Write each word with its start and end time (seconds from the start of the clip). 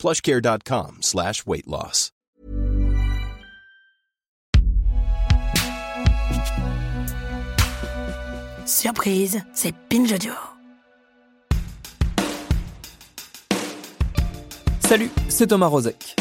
plushcare.com 0.00 0.98
slash 1.02 1.46
weight 1.46 1.66
loss. 1.66 2.10
Surprise, 8.66 9.42
c'est 9.52 9.74
Binge 9.90 10.12
Audio. 10.12 10.32
Salut, 14.80 15.10
c'est 15.28 15.48
Thomas 15.48 15.66
Rozek. 15.66 16.16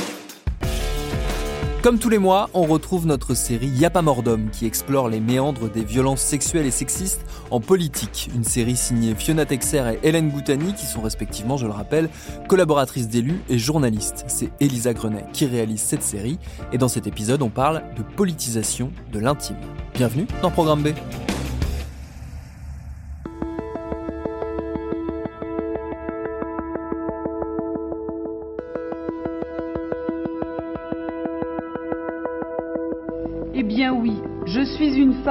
Comme 1.82 1.98
tous 1.98 2.10
les 2.10 2.18
mois, 2.18 2.50
on 2.54 2.64
retrouve 2.64 3.08
notre 3.08 3.34
série 3.34 3.70
Y'a 3.70 3.90
pas 3.90 4.04
qui 4.52 4.66
explore 4.66 5.08
les 5.08 5.22
méandres 5.22 5.70
des 5.70 5.86
violences 5.86 6.22
sexuelles 6.22 6.66
et 6.66 6.72
sexistes 6.72 7.26
en 7.52 7.62
politique. 7.62 8.30
Une 8.36 8.44
série 8.44 8.76
signée 8.76 9.16
Fiona 9.16 9.46
Texer 9.46 9.94
et 9.94 10.08
Hélène 10.08 10.30
Boutani 10.30 10.74
qui 10.74 10.86
sont 10.86 11.00
respectivement, 11.00 11.56
je 11.56 11.66
le 11.66 11.72
rappelle, 11.72 12.10
collaboratrices 12.50 13.08
d'élus 13.08 13.40
et 13.48 13.58
journalistes. 13.58 14.26
C'est 14.28 14.52
Elisa 14.60 14.94
Grenet 14.94 15.26
qui 15.32 15.46
réalise 15.46 15.82
cette 15.82 16.04
série 16.04 16.38
et 16.74 16.78
dans 16.78 16.90
cet 16.90 17.08
épisode 17.08 17.42
on 17.42 17.50
parle 17.50 17.82
de 17.96 18.04
politisation 18.04 18.92
de 19.14 19.20
l'intime. 19.20 19.56
Bienvenue 19.94 20.28
dans 20.42 20.52
Programme 20.52 20.84
B. 20.84 20.90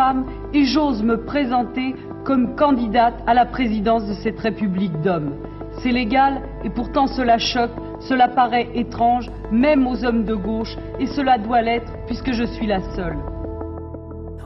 femme 0.09 0.25
et 0.55 0.65
j'ose 0.65 1.03
me 1.03 1.25
présenter 1.25 1.95
comme 2.25 2.55
candidate 2.57 3.15
à 3.27 3.35
la 3.35 3.47
présidence 3.47 4.07
de 4.07 4.15
cette 4.15 4.39
République 4.41 5.01
d'hommes. 5.01 5.35
C'est 5.83 5.93
légal 5.93 6.43
et 6.65 6.71
pourtant 6.71 7.07
cela 7.07 7.39
choque, 7.39 7.71
cela 8.01 8.29
paraît 8.29 8.69
étrange, 8.75 9.31
même 9.53 9.87
aux 9.87 10.05
hommes 10.05 10.25
de 10.25 10.35
gauche, 10.35 10.77
et 10.99 11.07
cela 11.07 11.39
doit 11.39 11.63
l'être 11.63 11.93
puisque 12.07 12.33
je 12.33 12.45
suis 12.45 12.67
la 12.67 12.81
seule. 12.95 13.17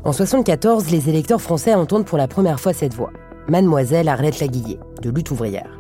En 0.05 0.13
74, 0.13 0.91
les 0.91 1.09
électeurs 1.09 1.41
français 1.41 1.75
entendent 1.75 2.07
pour 2.07 2.19
la 2.19 2.29
première 2.29 2.61
fois 2.61 2.73
cette 2.73 2.95
voix. 2.95 3.13
Mademoiselle 3.49 4.09
Arlette 4.09 4.41
Laguillet, 4.41 4.79
de 5.01 5.11
lutte 5.11 5.31
ouvrière. 5.31 5.79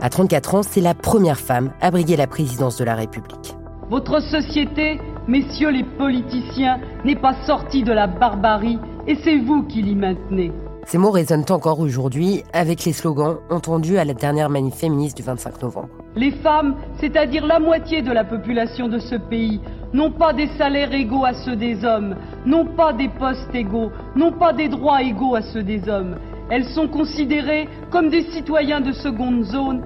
À 0.00 0.08
34 0.08 0.54
ans, 0.54 0.62
c'est 0.62 0.80
la 0.80 0.94
première 0.94 1.38
femme 1.38 1.72
à 1.80 1.90
briguer 1.90 2.16
la 2.16 2.26
présidence 2.26 2.76
de 2.78 2.84
la 2.84 2.94
République. 2.94 3.54
Votre 3.90 4.20
société, 4.20 5.00
messieurs 5.26 5.70
les 5.70 5.82
politiciens, 5.82 6.78
n'est 7.04 7.16
pas 7.16 7.34
sortie 7.44 7.82
de 7.82 7.92
la 7.92 8.06
barbarie 8.06 8.78
et 9.06 9.16
c'est 9.24 9.38
vous 9.38 9.62
qui 9.64 9.82
l'y 9.82 9.94
maintenez. 9.94 10.52
Ces 10.86 10.98
mots 10.98 11.10
résonnent 11.10 11.44
encore 11.50 11.78
aujourd'hui 11.78 12.42
avec 12.52 12.84
les 12.84 12.92
slogans 12.92 13.36
entendus 13.50 13.98
à 13.98 14.04
la 14.04 14.14
dernière 14.14 14.50
manif 14.50 14.74
féministe 14.74 15.16
du 15.16 15.22
25 15.22 15.62
novembre. 15.62 15.88
Les 16.16 16.32
femmes, 16.32 16.74
c'est-à-dire 16.98 17.46
la 17.46 17.60
moitié 17.60 18.02
de 18.02 18.10
la 18.10 18.24
population 18.24 18.88
de 18.88 18.98
ce 18.98 19.14
pays, 19.14 19.60
n'ont 19.92 20.10
pas 20.10 20.32
des 20.32 20.48
salaires 20.58 20.92
égaux 20.92 21.24
à 21.24 21.34
ceux 21.34 21.56
des 21.56 21.84
hommes, 21.84 22.16
n'ont 22.46 22.66
pas 22.66 22.92
des 22.92 23.08
postes 23.08 23.54
égaux, 23.54 23.90
n'ont 24.16 24.32
pas 24.32 24.52
des 24.52 24.68
droits 24.68 25.02
égaux 25.02 25.34
à 25.34 25.42
ceux 25.42 25.62
des 25.62 25.88
hommes. 25.88 26.16
Elles 26.50 26.64
sont 26.64 26.88
considérées 26.88 27.68
comme 27.90 28.08
des 28.08 28.24
citoyens 28.32 28.80
de 28.80 28.92
seconde 28.92 29.44
zone. 29.44 29.84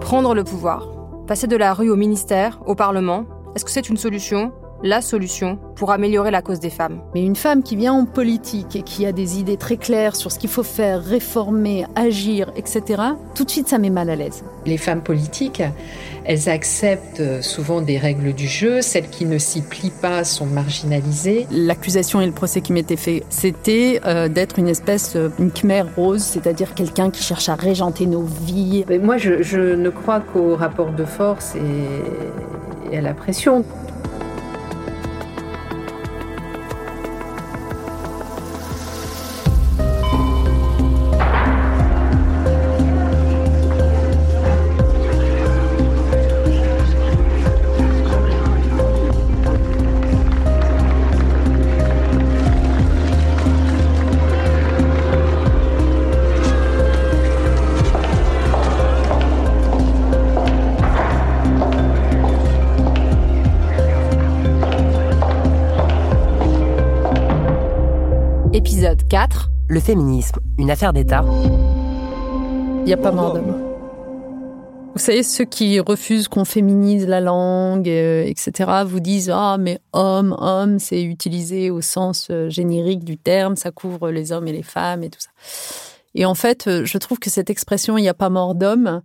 Prendre 0.00 0.34
le 0.34 0.44
pouvoir, 0.44 0.86
passer 1.26 1.46
de 1.46 1.56
la 1.56 1.72
rue 1.72 1.90
au 1.90 1.96
ministère, 1.96 2.60
au 2.66 2.74
Parlement, 2.74 3.24
est-ce 3.54 3.64
que 3.64 3.70
c'est 3.70 3.88
une 3.88 3.96
solution? 3.96 4.52
La 4.82 5.00
solution 5.00 5.58
pour 5.74 5.90
améliorer 5.90 6.30
la 6.30 6.42
cause 6.42 6.60
des 6.60 6.70
femmes. 6.70 7.00
Mais 7.14 7.24
une 7.24 7.36
femme 7.36 7.62
qui 7.62 7.76
vient 7.76 7.92
en 7.92 8.04
politique 8.04 8.76
et 8.76 8.82
qui 8.82 9.06
a 9.06 9.12
des 9.12 9.38
idées 9.38 9.56
très 9.56 9.76
claires 9.76 10.16
sur 10.16 10.32
ce 10.32 10.38
qu'il 10.38 10.50
faut 10.50 10.62
faire, 10.62 11.02
réformer, 11.02 11.86
agir, 11.94 12.50
etc., 12.56 13.02
tout 13.34 13.44
de 13.44 13.50
suite 13.50 13.68
ça 13.68 13.78
met 13.78 13.90
mal 13.90 14.10
à 14.10 14.16
l'aise. 14.16 14.44
Les 14.64 14.78
femmes 14.78 15.02
politiques, 15.02 15.62
elles 16.24 16.48
acceptent 16.48 17.42
souvent 17.42 17.80
des 17.80 17.98
règles 17.98 18.32
du 18.32 18.48
jeu, 18.48 18.82
celles 18.82 19.08
qui 19.08 19.26
ne 19.26 19.38
s'y 19.38 19.62
plient 19.62 19.92
pas 20.02 20.24
sont 20.24 20.46
marginalisées. 20.46 21.46
L'accusation 21.50 22.20
et 22.20 22.26
le 22.26 22.32
procès 22.32 22.60
qui 22.60 22.72
m'étaient 22.72 22.96
faits, 22.96 23.24
c'était 23.28 24.00
euh, 24.04 24.28
d'être 24.28 24.58
une 24.58 24.68
espèce, 24.68 25.14
euh, 25.16 25.28
une 25.38 25.50
khmer 25.50 25.84
rose, 25.96 26.22
c'est-à-dire 26.22 26.74
quelqu'un 26.74 27.10
qui 27.10 27.22
cherche 27.22 27.48
à 27.48 27.54
régenter 27.54 28.06
nos 28.06 28.22
vies. 28.22 28.84
Mais 28.88 28.98
moi, 28.98 29.18
je, 29.18 29.42
je 29.42 29.74
ne 29.74 29.90
crois 29.90 30.20
qu'au 30.20 30.56
rapport 30.56 30.90
de 30.90 31.04
force 31.04 31.54
et, 31.54 32.92
et 32.92 32.98
à 32.98 33.00
la 33.00 33.14
pression. 33.14 33.64
4. 69.08 69.50
Le 69.68 69.78
féminisme, 69.78 70.40
une 70.58 70.70
affaire 70.70 70.92
d'État. 70.92 71.24
Il 72.78 72.84
n'y 72.84 72.92
a 72.92 72.96
pas 72.96 73.12
mort 73.12 73.34
d'homme. 73.34 73.62
Vous 74.94 74.98
savez, 74.98 75.22
ceux 75.22 75.44
qui 75.44 75.78
refusent 75.78 76.26
qu'on 76.26 76.44
féminise 76.44 77.06
la 77.06 77.20
langue, 77.20 77.88
euh, 77.88 78.24
etc., 78.24 78.82
vous 78.84 79.00
disent 79.00 79.30
Ah, 79.32 79.58
mais 79.60 79.78
homme, 79.92 80.34
homme, 80.38 80.78
c'est 80.78 81.02
utilisé 81.02 81.70
au 81.70 81.82
sens 81.82 82.28
euh, 82.30 82.48
générique 82.48 83.04
du 83.04 83.16
terme, 83.18 83.56
ça 83.56 83.70
couvre 83.70 84.10
les 84.10 84.32
hommes 84.32 84.48
et 84.48 84.52
les 84.52 84.62
femmes 84.62 85.04
et 85.04 85.10
tout 85.10 85.20
ça. 85.20 85.30
Et 86.14 86.24
en 86.24 86.34
fait, 86.34 86.66
euh, 86.66 86.84
je 86.84 86.98
trouve 86.98 87.18
que 87.18 87.30
cette 87.30 87.50
expression 87.50 87.98
Il 87.98 88.02
n'y 88.02 88.08
a 88.08 88.14
pas 88.14 88.30
mort 88.30 88.54
d'homme 88.54 89.02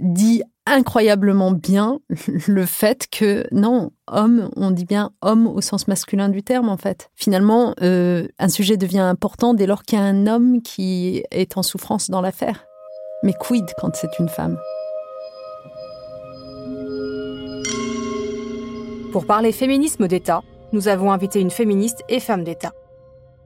dit 0.00 0.42
incroyablement 0.70 1.52
bien 1.52 2.00
le 2.46 2.66
fait 2.66 3.08
que 3.10 3.46
non, 3.52 3.90
homme, 4.06 4.50
on 4.56 4.70
dit 4.70 4.84
bien 4.84 5.12
homme 5.22 5.46
au 5.46 5.60
sens 5.60 5.88
masculin 5.88 6.28
du 6.28 6.42
terme 6.42 6.68
en 6.68 6.76
fait. 6.76 7.10
Finalement, 7.14 7.74
euh, 7.82 8.28
un 8.38 8.48
sujet 8.48 8.76
devient 8.76 8.98
important 8.98 9.54
dès 9.54 9.66
lors 9.66 9.82
qu'il 9.82 9.98
y 9.98 10.02
a 10.02 10.04
un 10.04 10.26
homme 10.26 10.62
qui 10.62 11.22
est 11.30 11.56
en 11.56 11.62
souffrance 11.62 12.10
dans 12.10 12.20
l'affaire. 12.20 12.66
Mais 13.22 13.32
quid 13.32 13.66
quand 13.80 13.94
c'est 13.94 14.18
une 14.18 14.28
femme? 14.28 14.58
Pour 19.12 19.26
parler 19.26 19.52
féminisme 19.52 20.06
d'État, 20.06 20.42
nous 20.72 20.88
avons 20.88 21.12
invité 21.12 21.40
une 21.40 21.50
féministe 21.50 22.02
et 22.08 22.20
femme 22.20 22.44
d'État. 22.44 22.72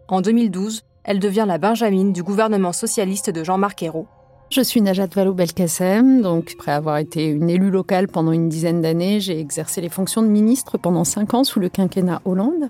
En 0.08 0.20
2012, 0.20 0.82
elle 1.04 1.20
devient 1.20 1.44
la 1.46 1.58
Benjamine 1.58 2.12
du 2.12 2.22
gouvernement 2.22 2.72
socialiste 2.72 3.30
de 3.30 3.44
Jean-Marc 3.44 3.82
Ayrault. 3.82 4.08
Je 4.54 4.60
suis 4.60 4.82
Najat 4.82 5.06
Vallaud-Belkacem, 5.06 6.20
donc 6.20 6.56
après 6.58 6.72
avoir 6.72 6.98
été 6.98 7.24
une 7.24 7.48
élue 7.48 7.70
locale 7.70 8.06
pendant 8.06 8.32
une 8.32 8.50
dizaine 8.50 8.82
d'années, 8.82 9.18
j'ai 9.18 9.40
exercé 9.40 9.80
les 9.80 9.88
fonctions 9.88 10.20
de 10.20 10.26
ministre 10.26 10.76
pendant 10.76 11.04
cinq 11.04 11.32
ans 11.32 11.42
sous 11.42 11.58
le 11.58 11.70
quinquennat 11.70 12.20
Hollande. 12.26 12.68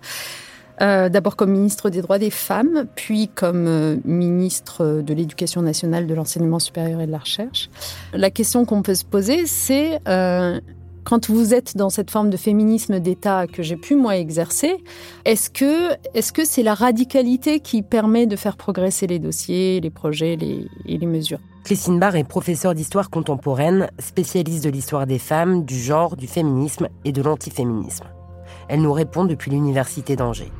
Euh, 0.81 1.09
D'abord 1.09 1.35
comme 1.35 1.51
ministre 1.51 1.91
des 1.91 2.01
droits 2.01 2.21
des 2.21 2.31
femmes, 2.31 2.85
puis 2.95 3.27
comme 3.27 3.67
euh, 3.67 3.97
ministre 4.05 5.03
de 5.05 5.13
l'éducation 5.13 5.61
nationale, 5.61 6.07
de 6.07 6.15
l'enseignement 6.15 6.61
supérieur 6.61 7.01
et 7.01 7.07
de 7.07 7.11
la 7.11 7.19
recherche. 7.19 7.69
La 8.13 8.31
question 8.31 8.65
qu'on 8.65 8.83
peut 8.83 8.95
se 8.95 9.05
poser, 9.05 9.47
c'est 9.47 9.99
euh, 10.07 10.61
quand 11.05 11.31
vous 11.31 11.55
êtes 11.55 11.77
dans 11.77 11.91
cette 11.91 12.11
forme 12.11 12.31
de 12.31 12.37
féminisme 12.37 13.01
d'État 13.01 13.47
que 13.47 13.63
j'ai 13.63 13.77
pu 13.77 13.97
moi 13.97 14.17
exercer, 14.17 14.77
est-ce 15.25 15.51
que 15.51 16.45
c'est 16.45 16.63
la 16.63 16.75
radicalité 16.75 17.61
qui 17.61 17.83
permet 17.83 18.27
de 18.27 18.37
faire 18.37 18.57
progresser 18.57 19.07
les 19.07 19.19
dossiers, 19.19 19.81
les 19.81 19.91
projets 19.91 20.37
les, 20.37 20.67
et 20.87 20.99
les 20.99 21.07
mesures? 21.07 21.41
Christine 21.65 22.01
Barr 22.01 22.17
est 22.17 22.25
professeure 22.25 22.75
d'histoire 22.75 23.09
contemporaine, 23.09 23.89
spécialiste 23.99 24.65
de 24.65 24.71
l'histoire 24.71 25.07
des 25.07 25.19
femmes, 25.21 25.65
du 25.65 25.79
genre, 25.79 26.17
du 26.17 26.27
féminisme 26.27 26.89
et 27.05 27.13
de 27.13 27.23
l'antiféminisme. 27.23 28.05
Elle 28.69 28.83
nous 28.83 28.93
répond 28.93 29.25
depuis 29.25 29.51
l'Université 29.51 30.17
d'Angers. 30.17 30.51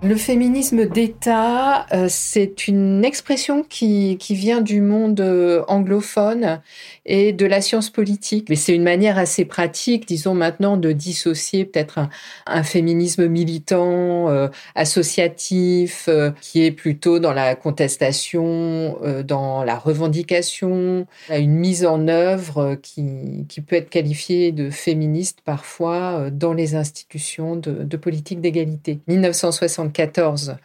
Le 0.00 0.14
féminisme 0.14 0.86
d'État, 0.86 1.84
euh, 1.92 2.06
c'est 2.08 2.68
une 2.68 3.04
expression 3.04 3.64
qui, 3.64 4.16
qui, 4.20 4.36
vient 4.36 4.60
du 4.60 4.80
monde 4.80 5.18
euh, 5.18 5.64
anglophone 5.66 6.60
et 7.04 7.32
de 7.32 7.44
la 7.44 7.60
science 7.60 7.90
politique. 7.90 8.46
Mais 8.48 8.54
c'est 8.54 8.76
une 8.76 8.84
manière 8.84 9.18
assez 9.18 9.44
pratique, 9.44 10.06
disons 10.06 10.34
maintenant, 10.34 10.76
de 10.76 10.92
dissocier 10.92 11.64
peut-être 11.64 11.98
un, 12.46 12.62
féminisme 12.62 13.26
militant, 13.26 14.28
euh, 14.28 14.46
associatif, 14.76 16.08
qui 16.40 16.64
est 16.64 16.70
plutôt 16.70 17.18
dans 17.18 17.32
la 17.32 17.56
contestation, 17.56 18.98
dans 19.26 19.64
la 19.64 19.76
revendication, 19.76 21.08
une 21.28 21.56
mise 21.56 21.84
en 21.84 22.06
œuvre 22.06 22.76
qui, 22.80 23.46
qui, 23.48 23.60
peut 23.62 23.74
être 23.74 23.90
qualifiée 23.90 24.52
de 24.52 24.70
féministe 24.70 25.40
parfois 25.44 26.30
dans 26.30 26.52
les 26.52 26.76
institutions 26.76 27.56
de, 27.56 27.82
de 27.82 27.96
politique 27.96 28.40
d'égalité. 28.40 29.00
1960 29.08 29.87
1974 29.92 30.58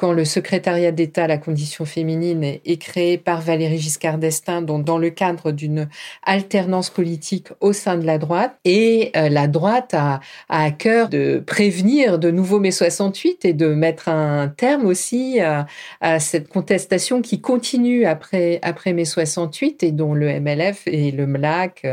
quand 0.00 0.14
le 0.14 0.24
secrétariat 0.24 0.92
d'État 0.92 1.24
à 1.24 1.26
la 1.26 1.36
condition 1.36 1.84
féminine 1.84 2.42
est, 2.42 2.80
créé 2.80 3.18
par 3.18 3.42
Valéry 3.42 3.76
Giscard 3.76 4.16
d'Estaing, 4.16 4.62
dans 4.62 4.96
le 4.96 5.10
cadre 5.10 5.52
d'une 5.52 5.90
alternance 6.22 6.88
politique 6.88 7.48
au 7.60 7.74
sein 7.74 7.98
de 7.98 8.06
la 8.06 8.16
droite. 8.16 8.56
Et 8.64 9.10
euh, 9.14 9.28
la 9.28 9.46
droite 9.46 9.92
a, 9.92 10.20
à 10.48 10.70
cœur 10.70 11.10
de 11.10 11.44
prévenir 11.46 12.18
de 12.18 12.30
nouveau 12.30 12.60
mai 12.60 12.70
68 12.70 13.44
et 13.44 13.52
de 13.52 13.74
mettre 13.74 14.08
un 14.08 14.48
terme 14.48 14.86
aussi 14.86 15.38
à, 15.38 15.66
cette 16.18 16.48
contestation 16.48 17.20
qui 17.20 17.42
continue 17.42 18.06
après, 18.06 18.58
après 18.62 18.94
mai 18.94 19.04
68 19.04 19.82
et 19.82 19.92
dont 19.92 20.14
le 20.14 20.40
MLF 20.40 20.84
et 20.86 21.10
le 21.10 21.26
MLAC 21.26 21.84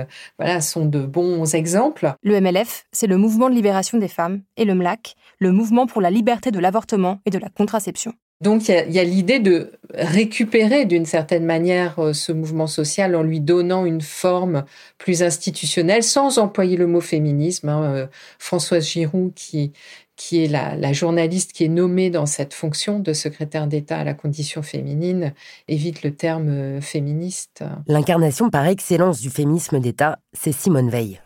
euh, 0.41 0.59
sont 0.61 0.85
de 0.85 1.01
bons 1.01 1.53
exemples. 1.55 2.13
Le 2.23 2.39
MLF, 2.39 2.85
c'est 2.93 3.07
le 3.07 3.17
mouvement 3.17 3.49
de 3.49 3.55
libération 3.55 3.97
des 3.97 4.07
femmes, 4.07 4.43
et 4.55 4.63
le 4.63 4.75
MLAC, 4.75 5.17
le 5.39 5.51
mouvement 5.51 5.87
pour 5.87 5.99
la 5.99 6.09
liberté 6.09 6.51
de 6.51 6.59
l'avortement 6.59 7.19
et 7.25 7.31
de 7.31 7.37
la 7.37 7.49
contraception. 7.49 7.96
Donc 8.39 8.69
il 8.69 8.91
y 8.91 8.99
a, 8.99 9.03
l'idée 9.03 9.39
de 9.39 9.71
récupérer 9.95 10.85
d'une 10.85 11.05
certaine 11.05 11.43
manière 11.43 11.97
euh, 11.97 12.13
ce 12.13 12.31
mouvement 12.31 12.67
social 12.67 13.15
en 13.15 13.23
lui 13.23 13.39
donnant 13.39 13.85
une 13.85 14.01
forme 14.01 14.63
plus 14.99 15.23
institutionnelle, 15.23 16.03
sans 16.03 16.37
employer 16.37 16.77
le 16.77 16.85
mot 16.85 17.01
féminisme. 17.01 17.69
Hein. 17.69 17.83
Euh, 17.83 18.07
Françoise 18.37 18.87
Giroud, 18.87 19.33
qui, 19.33 19.73
qui 20.15 20.43
est 20.43 20.47
la, 20.47 20.93
journaliste 20.93 21.51
qui 21.51 21.65
est 21.65 21.69
nommée 21.69 22.11
dans 22.11 22.27
cette 22.27 22.53
fonction 22.53 22.99
de 22.99 23.11
secrétaire 23.13 23.65
d'État 23.65 23.97
à 23.97 24.03
la 24.03 24.13
condition 24.13 24.61
féminine, 24.61 25.33
évite 25.67 26.03
le 26.03 26.13
terme 26.13 26.49
euh, 26.49 26.81
féministe. 26.81 27.63
L'incarnation 27.87 28.51
par 28.51 28.67
excellence 28.67 29.19
du 29.19 29.31
féminisme 29.31 29.79
d'État, 29.79 30.19
c'est 30.33 30.51
Simone 30.51 30.91
Veil. 30.91 31.21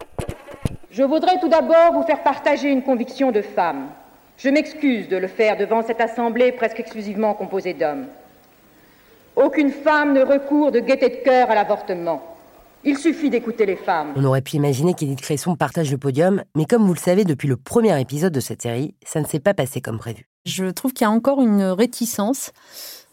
Je 0.91 1.03
voudrais 1.03 1.39
tout 1.41 1.49
d'abord 1.49 1.91
vous 1.93 2.03
faire 2.03 2.23
partager 2.23 2.69
une 2.69 2.83
conviction 2.83 3.33
de 3.33 3.41
femme. 3.41 3.89
Je 4.43 4.49
m'excuse 4.49 5.07
de 5.07 5.17
le 5.17 5.27
faire 5.27 5.55
devant 5.55 5.83
cette 5.83 6.01
assemblée 6.01 6.51
presque 6.51 6.79
exclusivement 6.79 7.35
composée 7.35 7.75
d'hommes. 7.75 8.07
Aucune 9.35 9.69
femme 9.69 10.13
ne 10.13 10.21
recourt 10.21 10.71
de 10.71 10.79
gaieté 10.79 11.09
de 11.09 11.23
cœur 11.23 11.51
à 11.51 11.53
l'avortement. 11.53 12.23
Il 12.83 12.97
suffit 12.97 13.29
d'écouter 13.29 13.67
les 13.67 13.75
femmes. 13.75 14.13
On 14.15 14.23
aurait 14.25 14.41
pu 14.41 14.55
imaginer 14.55 14.95
qu'Edith 14.95 15.21
Cresson 15.21 15.55
partage 15.55 15.91
le 15.91 15.99
podium, 15.99 16.43
mais 16.55 16.65
comme 16.65 16.87
vous 16.87 16.93
le 16.95 16.99
savez 16.99 17.23
depuis 17.23 17.47
le 17.47 17.55
premier 17.55 17.99
épisode 18.01 18.33
de 18.33 18.39
cette 18.39 18.63
série, 18.63 18.95
ça 19.05 19.21
ne 19.21 19.27
s'est 19.27 19.39
pas 19.39 19.53
passé 19.53 19.79
comme 19.79 19.99
prévu. 19.99 20.27
Je 20.47 20.65
trouve 20.65 20.91
qu'il 20.91 21.05
y 21.05 21.07
a 21.07 21.11
encore 21.11 21.43
une 21.43 21.61
réticence 21.61 22.51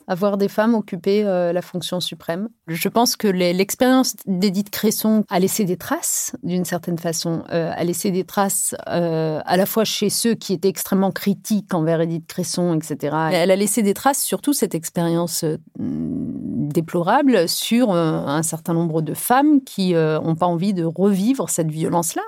avoir 0.08 0.38
des 0.38 0.48
femmes 0.48 0.74
occuper 0.74 1.24
euh, 1.24 1.52
la 1.52 1.62
fonction 1.62 2.00
suprême. 2.00 2.48
Je 2.66 2.88
pense 2.88 3.14
que 3.14 3.28
l'expérience 3.28 4.16
d'Edith 4.26 4.70
Cresson 4.70 5.24
a 5.28 5.38
laissé 5.38 5.64
des 5.64 5.76
traces, 5.76 6.34
d'une 6.42 6.64
certaine 6.64 6.98
façon, 6.98 7.44
euh, 7.52 7.70
a 7.74 7.84
laissé 7.84 8.10
des 8.10 8.24
traces 8.24 8.74
euh, 8.88 9.40
à 9.44 9.56
la 9.56 9.66
fois 9.66 9.84
chez 9.84 10.08
ceux 10.08 10.34
qui 10.34 10.54
étaient 10.54 10.68
extrêmement 10.68 11.12
critiques 11.12 11.74
envers 11.74 12.00
Edith 12.00 12.26
Cresson, 12.26 12.74
etc. 12.74 13.16
Elle 13.32 13.50
a 13.50 13.56
laissé 13.56 13.82
des 13.82 13.94
traces, 13.94 14.22
surtout 14.22 14.54
cette 14.54 14.74
expérience 14.74 15.44
déplorable, 15.78 17.48
sur 17.48 17.92
un 17.92 18.42
certain 18.42 18.72
nombre 18.72 19.02
de 19.02 19.14
femmes 19.14 19.62
qui 19.62 19.92
n'ont 19.92 20.36
pas 20.36 20.46
envie 20.46 20.72
de 20.72 20.84
revivre 20.84 21.50
cette 21.50 21.70
violence-là 21.70 22.22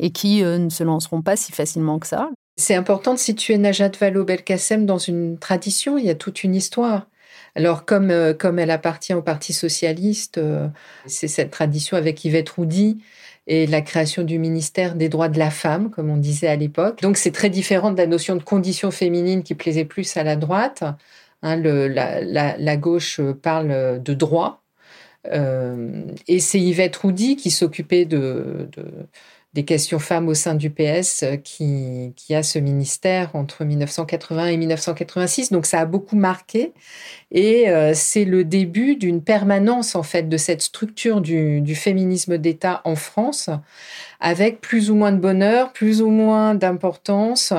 et 0.00 0.10
qui 0.10 0.42
ne 0.42 0.68
se 0.68 0.82
lanceront 0.82 1.22
pas 1.22 1.36
si 1.36 1.52
facilement 1.52 1.98
que 1.98 2.06
ça. 2.06 2.30
C'est 2.56 2.74
important 2.74 3.14
de 3.14 3.18
situer 3.18 3.58
Najat 3.58 3.90
Vallaud-Belkacem 3.98 4.86
dans 4.86 4.98
une 4.98 5.38
tradition, 5.38 5.98
il 5.98 6.04
y 6.04 6.10
a 6.10 6.14
toute 6.14 6.44
une 6.44 6.54
histoire. 6.54 7.08
Alors, 7.56 7.84
comme, 7.84 8.10
euh, 8.10 8.32
comme 8.32 8.58
elle 8.58 8.70
appartient 8.70 9.14
au 9.14 9.22
Parti 9.22 9.52
socialiste, 9.52 10.38
euh, 10.38 10.68
c'est 11.06 11.28
cette 11.28 11.50
tradition 11.50 11.96
avec 11.96 12.24
Yvette 12.24 12.50
Roudy 12.50 12.98
et 13.46 13.66
la 13.66 13.80
création 13.82 14.22
du 14.22 14.38
ministère 14.38 14.94
des 14.94 15.08
droits 15.08 15.28
de 15.28 15.38
la 15.38 15.50
femme, 15.50 15.90
comme 15.90 16.10
on 16.10 16.16
disait 16.16 16.48
à 16.48 16.56
l'époque. 16.56 17.02
Donc, 17.02 17.16
c'est 17.16 17.32
très 17.32 17.50
différent 17.50 17.90
de 17.90 17.98
la 17.98 18.06
notion 18.06 18.36
de 18.36 18.42
condition 18.42 18.90
féminine 18.90 19.42
qui 19.42 19.54
plaisait 19.54 19.84
plus 19.84 20.16
à 20.16 20.22
la 20.22 20.36
droite. 20.36 20.84
Hein, 21.42 21.56
la, 21.56 22.76
gauche 22.76 23.20
parle 23.42 24.02
de 24.02 24.14
droit. 24.14 24.62
Euh, 25.26 26.06
et 26.28 26.40
c'est 26.40 26.60
Yvette 26.60 26.96
Roudy 26.96 27.36
qui 27.36 27.50
s'occupait 27.50 28.04
de 28.04 28.68
des 29.54 29.64
questions 29.64 30.00
femmes 30.00 30.28
au 30.28 30.34
sein 30.34 30.54
du 30.54 30.68
PS 30.68 31.22
euh, 31.22 31.36
qui, 31.36 32.12
qui, 32.16 32.34
a 32.34 32.42
ce 32.42 32.58
ministère 32.58 33.30
entre 33.34 33.64
1980 33.64 34.46
et 34.46 34.56
1986. 34.56 35.52
Donc 35.52 35.64
ça 35.66 35.80
a 35.80 35.86
beaucoup 35.86 36.16
marqué 36.16 36.72
et 37.30 37.70
euh, 37.70 37.92
c'est 37.94 38.24
le 38.24 38.44
début 38.44 38.96
d'une 38.96 39.22
permanence 39.22 39.94
en 39.94 40.02
fait 40.02 40.28
de 40.28 40.36
cette 40.36 40.62
structure 40.62 41.20
du, 41.20 41.60
du 41.60 41.74
féminisme 41.74 42.36
d'État 42.36 42.80
en 42.84 42.96
France 42.96 43.48
avec 44.20 44.60
plus 44.60 44.90
ou 44.90 44.96
moins 44.96 45.12
de 45.12 45.18
bonheur, 45.18 45.72
plus 45.72 46.02
ou 46.02 46.10
moins 46.10 46.54
d'importance 46.54 47.52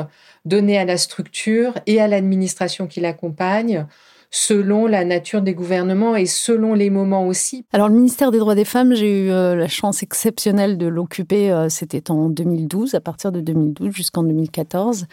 donnée 0.44 0.78
à 0.78 0.86
la 0.86 0.98
structure 0.98 1.74
et 1.88 2.02
à 2.02 2.08
l'administration 2.08 2.88
qui 2.88 3.00
l'accompagne 3.00 3.86
selon 4.36 4.86
la 4.86 5.06
nature 5.06 5.42
des 5.42 5.54
gouvernements 5.54 6.18
et 6.18 6.26
selon 6.26 6.74
les 6.74 6.90
moments 6.90 7.26
aussi. 7.26 7.66
Alors 7.72 7.88
le 7.88 7.96
ministère 7.96 8.32
des 8.32 8.40
droits 8.40 8.54
des 8.54 8.66
femmes, 8.66 8.94
j'ai 8.94 9.28
eu 9.28 9.32
euh, 9.32 9.56
la 9.56 9.70
chance 9.70 10.04
exceptionnelle 10.04 10.78
de 10.78 10.88
l'occuper, 10.88 11.52
euh, 11.52 11.70
c'était 11.70 12.12
en 12.12 12.28
2012, 12.28 12.96
à 12.96 13.00
partir 13.00 13.32
de 13.32 13.40
2012 13.40 13.94
jusqu'en 13.94 14.24
2014. 14.24 15.08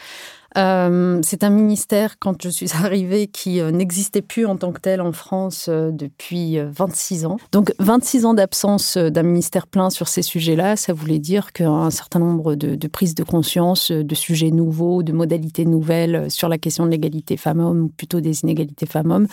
Euh, 0.57 1.21
c'est 1.23 1.45
un 1.45 1.51
ministère, 1.51 2.19
quand 2.19 2.43
je 2.43 2.49
suis 2.49 2.73
arrivée, 2.83 3.27
qui 3.27 3.61
euh, 3.61 3.71
n'existait 3.71 4.23
plus 4.23 4.47
en 4.47 4.57
tant 4.57 4.73
que 4.73 4.81
tel 4.81 5.01
en 5.01 5.13
France 5.13 5.67
euh, 5.69 5.91
depuis 5.91 6.59
26 6.59 7.27
ans. 7.27 7.37
Donc 7.53 7.73
26 7.79 8.27
ans 8.27 8.35
d'absence 8.35 8.97
d'un 8.97 9.23
ministère 9.23 9.67
plein 9.67 9.91
sur 9.91 10.09
ces 10.09 10.23
sujets-là, 10.23 10.77
ça 10.77 10.93
voulait 10.93 11.19
dire 11.19 11.53
qu'un 11.53 11.91
certain 11.91 12.19
nombre 12.19 12.55
de, 12.55 12.75
de, 12.75 12.89
prises 12.89 13.15
de 13.15 13.25
conscience, 13.25 13.91
de 13.91 14.15
sujets 14.15 14.51
nouveaux, 14.51 15.03
de 15.03 15.13
modalités 15.13 15.65
nouvelles 15.65 16.31
sur 16.31 16.49
la 16.49 16.59
question 16.59 16.87
de 16.87 16.91
l'égalité 16.91 17.37
femmes-hommes, 17.37 17.83
ou 17.83 17.89
plutôt 17.89 18.21
des 18.21 18.41
inégalités 18.41 18.87
femmes-hommes, 18.87 19.27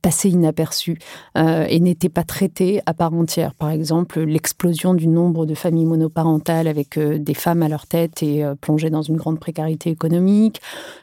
passaient 0.00 0.30
inaperçues 0.30 0.98
et 1.36 1.78
n'étaient 1.78 2.08
pas 2.08 2.24
traitées 2.24 2.80
à 2.86 2.94
part 2.94 3.14
entière. 3.14 3.54
Par 3.54 3.70
exemple, 3.70 4.20
l'explosion 4.20 4.94
du 4.94 5.06
nombre 5.06 5.46
de 5.46 5.54
familles 5.54 5.84
monoparentales 5.84 6.66
avec 6.66 6.98
des 6.98 7.34
femmes 7.34 7.62
à 7.62 7.68
leur 7.68 7.86
tête 7.86 8.20
et 8.22 8.44
plongées 8.60 8.90
dans 8.90 9.02
une 9.02 9.16
grande 9.16 9.38
précarité 9.38 9.90
économique, 9.90 10.60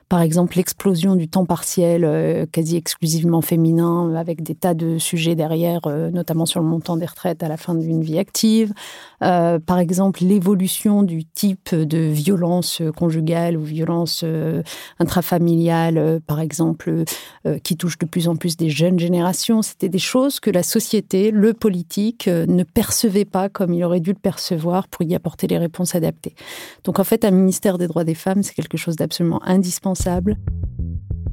par 0.09 0.21
exemple, 0.21 0.57
l'explosion 0.57 1.15
du 1.15 1.27
temps 1.27 1.45
partiel 1.45 2.03
euh, 2.03 2.47
quasi 2.51 2.75
exclusivement 2.75 3.41
féminin, 3.41 4.15
avec 4.15 4.41
des 4.41 4.55
tas 4.55 4.73
de 4.73 4.97
sujets 4.97 5.35
derrière, 5.35 5.81
euh, 5.85 6.09
notamment 6.09 6.47
sur 6.47 6.59
le 6.59 6.65
montant 6.65 6.97
des 6.97 7.05
retraites 7.05 7.43
à 7.43 7.47
la 7.47 7.57
fin 7.57 7.75
d'une 7.75 8.01
vie 8.01 8.17
active. 8.17 8.73
Euh, 9.21 9.59
par 9.59 9.77
exemple, 9.77 10.23
l'évolution 10.23 11.03
du 11.03 11.25
type 11.25 11.75
de 11.75 11.99
violence 11.99 12.81
conjugale 12.97 13.55
ou 13.55 13.61
violence 13.61 14.25
intrafamiliale, 14.97 16.19
par 16.25 16.39
exemple, 16.39 17.03
qui 17.63 17.77
touche 17.77 17.99
de 17.99 18.05
plus 18.07 18.27
en 18.27 18.35
plus 18.35 18.57
des 18.57 18.69
jeunes 18.69 18.97
générations. 18.97 19.61
C'était 19.61 19.89
des 19.89 19.99
choses 19.99 20.39
que 20.39 20.49
la 20.49 20.63
société, 20.63 21.29
le 21.29 21.53
politique, 21.53 22.27
ne 22.27 22.63
percevait 22.63 23.25
pas 23.25 23.49
comme 23.49 23.73
il 23.73 23.83
aurait 23.83 23.99
dû 23.99 24.11
le 24.11 24.19
percevoir 24.19 24.87
pour 24.87 25.05
y 25.05 25.13
apporter 25.13 25.45
les 25.47 25.57
réponses 25.57 25.93
adaptées. 25.93 26.33
Donc 26.83 26.99
en 26.99 27.03
fait, 27.03 27.25
un 27.25 27.31
ministère 27.31 27.77
des 27.77 27.87
droits 27.87 28.05
des 28.05 28.15
femmes, 28.15 28.41
c'est 28.41 28.55
quelque 28.55 28.77
chose 28.77 28.95
d'absolument 28.95 29.41
indispensable. 29.49 30.37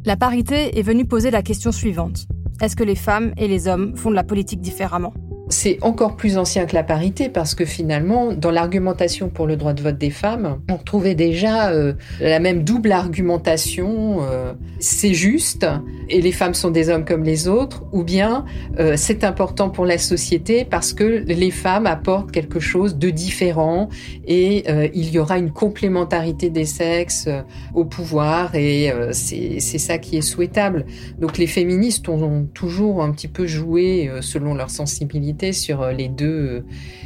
La 0.05 0.17
parité 0.17 0.79
est 0.79 0.83
venue 0.83 1.05
poser 1.05 1.31
la 1.31 1.43
question 1.43 1.71
suivante. 1.71 2.27
Est-ce 2.61 2.75
que 2.75 2.85
les 2.85 2.97
femmes 2.97 3.33
et 3.37 3.49
les 3.49 3.69
hommes 3.69 3.97
font 3.97 4.11
de 4.11 4.15
la 4.15 4.25
politique 4.25 4.61
différemment? 4.61 5.13
C'est 5.49 5.79
encore 5.83 6.17
plus 6.17 6.39
ancien 6.39 6.67
que 6.67 6.75
la 6.75 6.83
parité 6.83 7.29
parce 7.29 7.55
que 7.55 7.65
finalement, 7.65 8.33
dans 8.33 8.51
l'argumentation 8.51 9.29
pour 9.29 9.47
le 9.47 9.57
droit 9.57 9.75
de 9.75 9.83
vote 9.83 9.99
des 9.99 10.11
femmes, 10.11 10.61
on 10.69 10.77
retrouvait 10.77 11.15
déjà 11.15 11.71
euh, 11.71 11.93
la 12.21 12.41
même 12.41 12.65
double 12.65 12.93
argumentation. 12.93 14.19
Euh, 14.23 14.55
c'est 14.81 15.15
juste 15.15 15.67
et 16.09 16.21
les 16.21 16.33
femmes 16.33 16.55
sont 16.55 16.71
des 16.71 16.89
hommes 16.89 17.05
comme 17.05 17.23
les 17.23 17.49
autres, 17.49 17.85
ou 17.93 18.03
bien 18.03 18.45
euh, 18.79 18.95
c'est 18.97 19.25
important 19.25 19.71
pour 19.71 19.87
la 19.87 19.99
société 19.99 20.65
parce 20.65 20.93
que 20.93 21.05
les 21.05 21.51
femmes 21.51 21.87
apportent 21.87 22.33
quelque 22.33 22.61
chose 22.61 22.97
de 22.97 23.11
différent 23.11 23.89
et 24.27 24.65
il 24.95 25.11
y 25.11 25.19
aura 25.19 25.39
une 25.39 25.51
complémentarité 25.51 26.51
des 26.51 26.65
sexes 26.65 27.29
au 27.75 27.85
pouvoir 27.85 28.55
et 28.55 28.93
c'est 29.13 29.61
ça 29.61 29.99
qui 29.99 30.17
est 30.17 30.23
souhaitable. 30.23 30.87
Donc 31.19 31.39
les 31.39 31.47
féministes 31.47 32.09
ont 32.09 32.47
toujours 32.53 33.03
un 33.03 33.13
petit 33.13 33.29
peu 33.29 33.47
joué 33.47 34.11
selon 34.21 34.55
leur 34.55 34.71
sensibilité 34.71 35.46
sur 35.53 35.87
les 35.89 36.09
deux, 36.09 36.65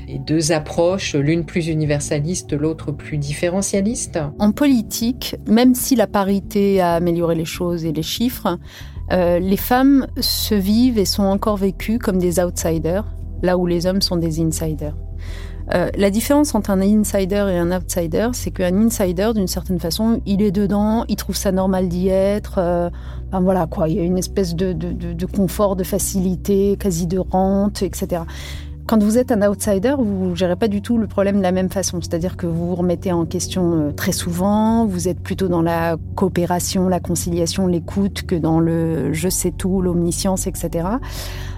les 0.09 0.19
deux 0.19 0.53
approches, 0.53 1.15
l'une 1.15 1.45
plus 1.45 1.69
universaliste, 1.69 2.53
l'autre 2.53 2.93
plus 2.93 3.19
différentialiste. 3.19 4.19
En 4.39 4.53
politique, 4.53 5.37
même 5.49 5.75
si 5.75 5.97
la 5.97 6.07
parité 6.07 6.81
a 6.81 6.95
amélioré 6.95 7.35
les 7.35 7.45
choses 7.45 7.85
et 7.85 7.93
les 7.93 8.03
chiffres, 8.03 8.59
euh, 9.13 9.39
les 9.39 9.57
femmes 9.57 10.07
se 10.21 10.55
vivent 10.55 10.99
et 10.99 11.05
sont 11.05 11.25
encore 11.25 11.57
vécues 11.57 11.99
comme 11.99 12.19
des 12.19 12.41
outsiders, 12.41 13.05
là 13.43 13.57
où 13.59 13.67
les 13.67 13.87
hommes 13.87 14.03
sont 14.03 14.17
des 14.17 14.41
insiders. 14.41 14.97
Euh, 15.75 15.89
la 15.97 16.11
différence 16.11 16.55
entre 16.55 16.71
un 16.71 16.81
insider 16.81 17.47
et 17.50 17.59
un 17.59 17.71
outsider, 17.71 18.29
c'est 18.33 18.50
qu'un 18.50 18.75
insider, 18.87 19.31
d'une 19.35 19.47
certaine 19.47 19.79
façon, 19.79 20.21
il 20.27 20.43
est 20.43 20.50
dedans, 20.50 21.05
il 21.09 21.17
trouve 21.17 21.37
ça 21.37 21.53
normal 21.53 21.89
d'y 21.89 22.09
être. 22.09 22.57
Euh, 22.59 22.91
voilà 23.33 23.67
quoi, 23.67 23.89
il 23.89 23.97
y 23.97 24.00
a 24.00 24.03
une 24.03 24.19
espèce 24.19 24.57
de, 24.57 24.73
de, 24.73 25.27
confort, 25.27 25.77
de 25.77 25.85
facilité, 25.85 26.77
quasi 26.79 27.07
de 27.07 27.19
rente, 27.19 27.83
etc. 27.83 28.23
Quand 28.89 29.00
vous 29.00 29.19
êtes 29.19 29.31
un 29.31 29.49
outsider, 29.49 29.95
vous 29.97 30.31
ne 30.31 30.35
gérez 30.35 30.57
pas 30.57 30.67
du 30.67 30.83
tout 30.83 30.99
le 30.99 31.07
problème 31.07 31.37
de 31.37 31.43
la 31.43 31.53
même 31.53 31.71
façon. 31.71 32.00
C'est-à-dire 32.00 32.37
que 32.37 32.47
vous 32.47 32.71
vous 32.71 32.75
remettez 32.75 33.12
en 33.12 33.25
question 33.25 33.75
euh, 33.75 33.93
très 33.93 34.11
souvent, 34.11 34.85
vous 34.85 35.07
êtes 35.07 35.21
plutôt 35.21 35.47
dans 35.47 35.62
la 35.62 35.97
coopération, 36.17 36.89
la 36.89 36.99
conciliation, 36.99 37.69
l'écoute 37.69 38.23
que 38.23 38.35
dans 38.35 38.59
le 38.59 39.12
je 39.12 39.29
sais 39.29 39.53
tout, 39.53 39.81
l'omniscience, 39.81 40.49
etc. 40.49 40.89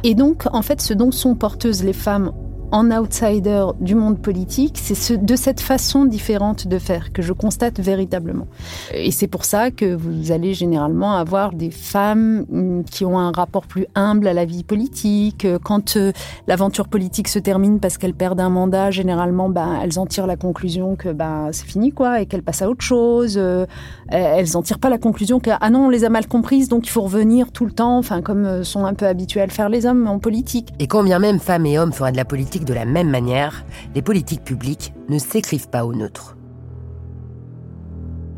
Et 0.04 0.14
donc, 0.14 0.44
en 0.52 0.60
fait, 0.60 0.82
ce 0.82 0.92
dont 0.92 1.10
sont 1.10 1.34
porteuses 1.34 1.84
les 1.84 1.94
femmes 1.94 2.32
en 2.72 2.90
outsider 2.90 3.66
du 3.80 3.94
monde 3.94 4.18
politique, 4.18 4.78
c'est 4.82 5.22
de 5.22 5.36
cette 5.36 5.60
façon 5.60 6.06
différente 6.06 6.66
de 6.66 6.78
faire 6.78 7.12
que 7.12 7.20
je 7.20 7.34
constate 7.34 7.78
véritablement. 7.78 8.46
Et 8.94 9.10
c'est 9.10 9.28
pour 9.28 9.44
ça 9.44 9.70
que 9.70 9.94
vous 9.94 10.32
allez 10.32 10.54
généralement 10.54 11.14
avoir 11.14 11.52
des 11.52 11.70
femmes 11.70 12.46
mm, 12.48 12.84
qui 12.84 13.04
ont 13.04 13.18
un 13.18 13.30
rapport 13.30 13.66
plus 13.66 13.86
humble 13.94 14.26
à 14.26 14.32
la 14.32 14.46
vie 14.46 14.64
politique. 14.64 15.46
Quand 15.62 15.96
euh, 15.96 16.12
l'aventure 16.46 16.88
politique 16.88 17.28
se 17.28 17.38
termine 17.38 17.78
parce 17.78 17.98
qu'elles 17.98 18.14
perdent 18.14 18.40
un 18.40 18.48
mandat, 18.48 18.90
généralement, 18.90 19.50
ben, 19.50 19.78
elles 19.82 19.98
en 19.98 20.06
tirent 20.06 20.26
la 20.26 20.36
conclusion 20.36 20.96
que 20.96 21.10
ben, 21.10 21.50
c'est 21.52 21.66
fini, 21.66 21.92
quoi, 21.92 22.22
et 22.22 22.26
qu'elles 22.26 22.42
passent 22.42 22.62
à 22.62 22.70
autre 22.70 22.84
chose. 22.84 23.34
Euh, 23.36 23.66
elles 24.12 24.56
en 24.56 24.62
tirent 24.62 24.78
pas 24.78 24.90
la 24.90 24.98
conclusion 24.98 25.40
que 25.40 25.50
ah 25.60 25.70
non, 25.70 25.86
on 25.86 25.88
les 25.88 26.04
a 26.04 26.10
mal 26.10 26.26
comprises, 26.26 26.68
donc 26.68 26.86
il 26.86 26.90
faut 26.90 27.02
revenir 27.02 27.50
tout 27.52 27.64
le 27.64 27.72
temps, 27.72 27.98
enfin 27.98 28.22
comme 28.22 28.44
euh, 28.44 28.62
sont 28.62 28.84
un 28.84 28.94
peu 28.94 29.06
habitués 29.06 29.40
à 29.40 29.46
le 29.46 29.52
faire 29.52 29.68
les 29.68 29.86
hommes 29.86 30.06
en 30.06 30.18
politique. 30.18 30.68
Et 30.78 30.86
quand 30.86 31.02
bien 31.02 31.18
même 31.18 31.38
femmes 31.38 31.66
et 31.66 31.78
hommes 31.78 31.92
feraient 31.92 32.12
de 32.12 32.16
la 32.16 32.24
politique 32.24 32.64
de 32.64 32.74
la 32.74 32.84
même 32.84 33.10
manière, 33.10 33.64
les 33.94 34.02
politiques 34.02 34.44
publiques 34.44 34.92
ne 35.08 35.18
s'écrivent 35.18 35.68
pas 35.68 35.84
au 35.84 35.94
neutre. 35.94 36.36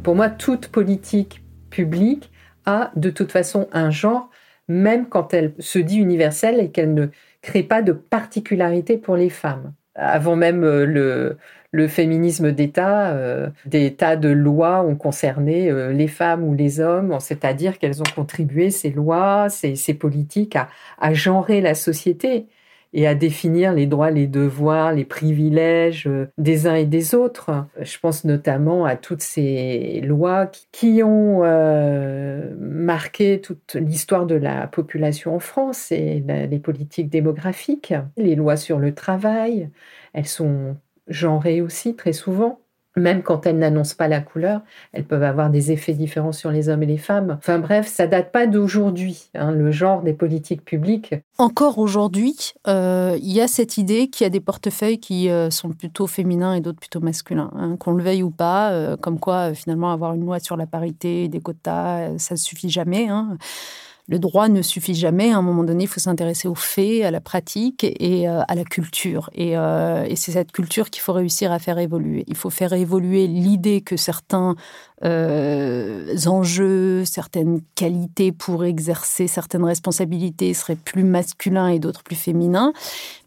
Pour 0.03 0.15
moi, 0.15 0.29
toute 0.29 0.69
politique 0.69 1.43
publique 1.71 2.31
a 2.67 2.91
de 2.95 3.11
toute 3.11 3.33
façon 3.33 3.69
un 3.73 3.91
genre, 3.91 4.31
même 4.69 5.07
quand 5.07 5.35
elle 5.35 5.55
se 5.59 5.79
dit 5.79 5.97
universelle 5.97 6.61
et 6.61 6.71
qu'elle 6.71 6.95
ne 6.95 7.07
crée 7.43 7.63
pas 7.63 7.83
de 7.83 7.93
particularité 7.93 8.97
pour 8.97 9.17
les 9.17 9.31
femmes. 9.31 9.73
Avant 9.97 10.37
même 10.37 10.65
euh, 10.65 10.85
le, 10.87 11.37
le 11.75 11.89
féminisme 11.89 12.53
d'État, 12.53 13.11
euh, 13.11 13.49
des 13.67 13.95
tas 13.95 14.15
de 14.15 14.29
lois 14.29 14.85
ont 14.85 14.95
concerné 14.95 15.69
euh, 15.69 15.93
les 15.93 16.07
femmes 16.07 16.45
ou 16.45 16.55
les 16.55 16.79
hommes, 16.79 17.17
c'est-à-dire 17.19 17.81
qu'elles 17.81 18.01
ont 18.01 18.13
contribué, 18.15 18.71
ces 18.71 18.91
lois, 18.91 19.49
ces, 19.49 19.95
politiques, 19.95 20.57
à, 20.57 21.15
genrer 21.15 21.61
la 21.61 21.75
société 21.75 22.47
et 22.93 23.09
à 23.09 23.17
définir 23.17 23.73
les 23.73 23.87
droits, 23.87 24.13
les 24.13 24.29
devoirs, 24.29 24.93
les 24.93 25.05
privilèges 25.05 26.07
euh, 26.07 26.29
des 26.39 26.69
uns 26.69 26.77
et 26.77 26.85
des 26.85 27.17
autres. 27.17 27.51
Je 27.81 27.99
pense 27.99 28.25
notamment 28.25 28.85
à 28.85 28.95
toutes 28.95 29.23
ces 29.23 30.01
lois 30.05 30.47
qui 30.71 31.03
ont 31.03 31.43
marqué 32.57 33.41
toute 33.41 33.75
l'histoire 33.75 34.27
de 34.27 34.37
la 34.37 34.69
population 34.69 35.35
en 35.35 35.41
France 35.41 35.91
et 35.91 36.23
les 36.49 36.59
politiques 36.61 37.11
démographiques, 37.11 37.95
les 38.17 38.37
lois 38.37 38.57
sur 38.57 38.79
le 38.79 38.95
travail. 38.95 39.71
Elles 40.13 40.29
sont 40.29 40.77
genrées 41.09 41.61
aussi 41.61 41.97
très 41.97 42.13
souvent 42.13 42.61
même 42.97 43.23
quand 43.23 43.47
elles 43.47 43.59
n'annoncent 43.59 43.97
pas 43.97 44.09
la 44.09 44.21
couleur, 44.21 44.61
elles 44.93 45.05
peuvent 45.05 45.23
avoir 45.23 45.51
des 45.51 45.73
effets 45.73 45.95
différents 45.95 46.33
sur 46.33 46.51
les 46.51 46.69
hommes 46.69 46.83
et 46.83 46.87
les 46.87 46.99
femmes. 46.99 47.37
Enfin 47.39 47.59
bref, 47.59 47.89
ça 47.89 48.07
date 48.07 48.31
pas 48.31 48.47
d'aujourd'hui, 48.47 49.31
hein, 49.35 49.51
le 49.51 49.71
genre 49.73 50.03
des 50.03 50.13
politiques 50.13 50.65
publiques. 50.65 51.15
Encore 51.39 51.79
aujourd'hui, 51.79 52.53
euh, 52.69 53.17
il 53.21 53.33
y 53.33 53.41
a 53.41 53.49
cette 53.49 53.79
idée 53.79 54.09
qu'il 54.09 54.25
y 54.25 54.27
a 54.27 54.31
des 54.31 54.41
portefeuilles 54.41 55.01
qui 55.01 55.29
euh, 55.29 55.51
sont 55.51 55.71
plutôt 55.71 56.07
féminins 56.07 56.55
et 56.55 56.61
d'autres 56.61 56.79
plutôt 56.79 57.01
masculins. 57.01 57.51
Hein, 57.57 57.77
qu'on 57.77 57.93
le 57.93 58.03
veuille 58.03 58.23
ou 58.23 58.31
pas, 58.31 58.71
euh, 58.71 58.97
comme 58.97 59.19
quoi 59.19 59.55
finalement 59.55 59.93
avoir 59.93 60.15
une 60.15 60.25
loi 60.25 60.39
sur 60.39 60.57
la 60.57 60.67
parité, 60.67 61.29
des 61.29 61.41
quotas, 61.41 62.19
ça 62.19 62.35
ne 62.35 62.39
suffit 62.39 62.71
jamais. 62.71 63.09
Hein 63.09 63.37
le 64.07 64.19
droit 64.19 64.49
ne 64.49 64.61
suffit 64.61 64.95
jamais. 64.95 65.33
À 65.33 65.39
un 65.39 65.43
moment 65.43 65.65
donné, 65.65 65.85
il 65.85 65.87
faut 65.87 66.01
s'intéresser 66.01 66.47
aux 66.47 66.55
faits, 66.55 67.05
à 67.05 67.11
la 67.11 67.21
pratique 67.21 67.85
et 67.85 68.29
euh, 68.29 68.43
à 68.47 68.55
la 68.55 68.65
culture. 68.65 69.31
Euh, 69.39 70.05
et, 70.05 70.17
c'est 70.17 70.33
cette 70.33 70.53
culture 70.53 70.91
qu'il 70.91 71.03
faut 71.03 71.13
réussir 71.13 71.53
à 71.53 71.59
faire 71.59 71.79
évoluer. 71.79 72.25
Il 72.29 72.37
faut 72.37 72.51
faire 72.51 72.73
évoluer 72.75 73.27
l'idée 73.27 73.81
que 73.81 73.97
certains 73.97 74.57
euh, 75.03 76.17
enjeux, 76.27 77.05
certaines 77.05 77.61
qualités 77.75 78.33
pour 78.33 78.65
exercer 78.65 79.27
certaines 79.27 79.65
responsabilités 79.65 80.55
seraient 80.55 80.77
plus 80.77 81.05
masculins 81.05 81.69
et 81.69 81.79
d'autres 81.79 82.03
plus 82.03 82.17
féminins. 82.17 82.73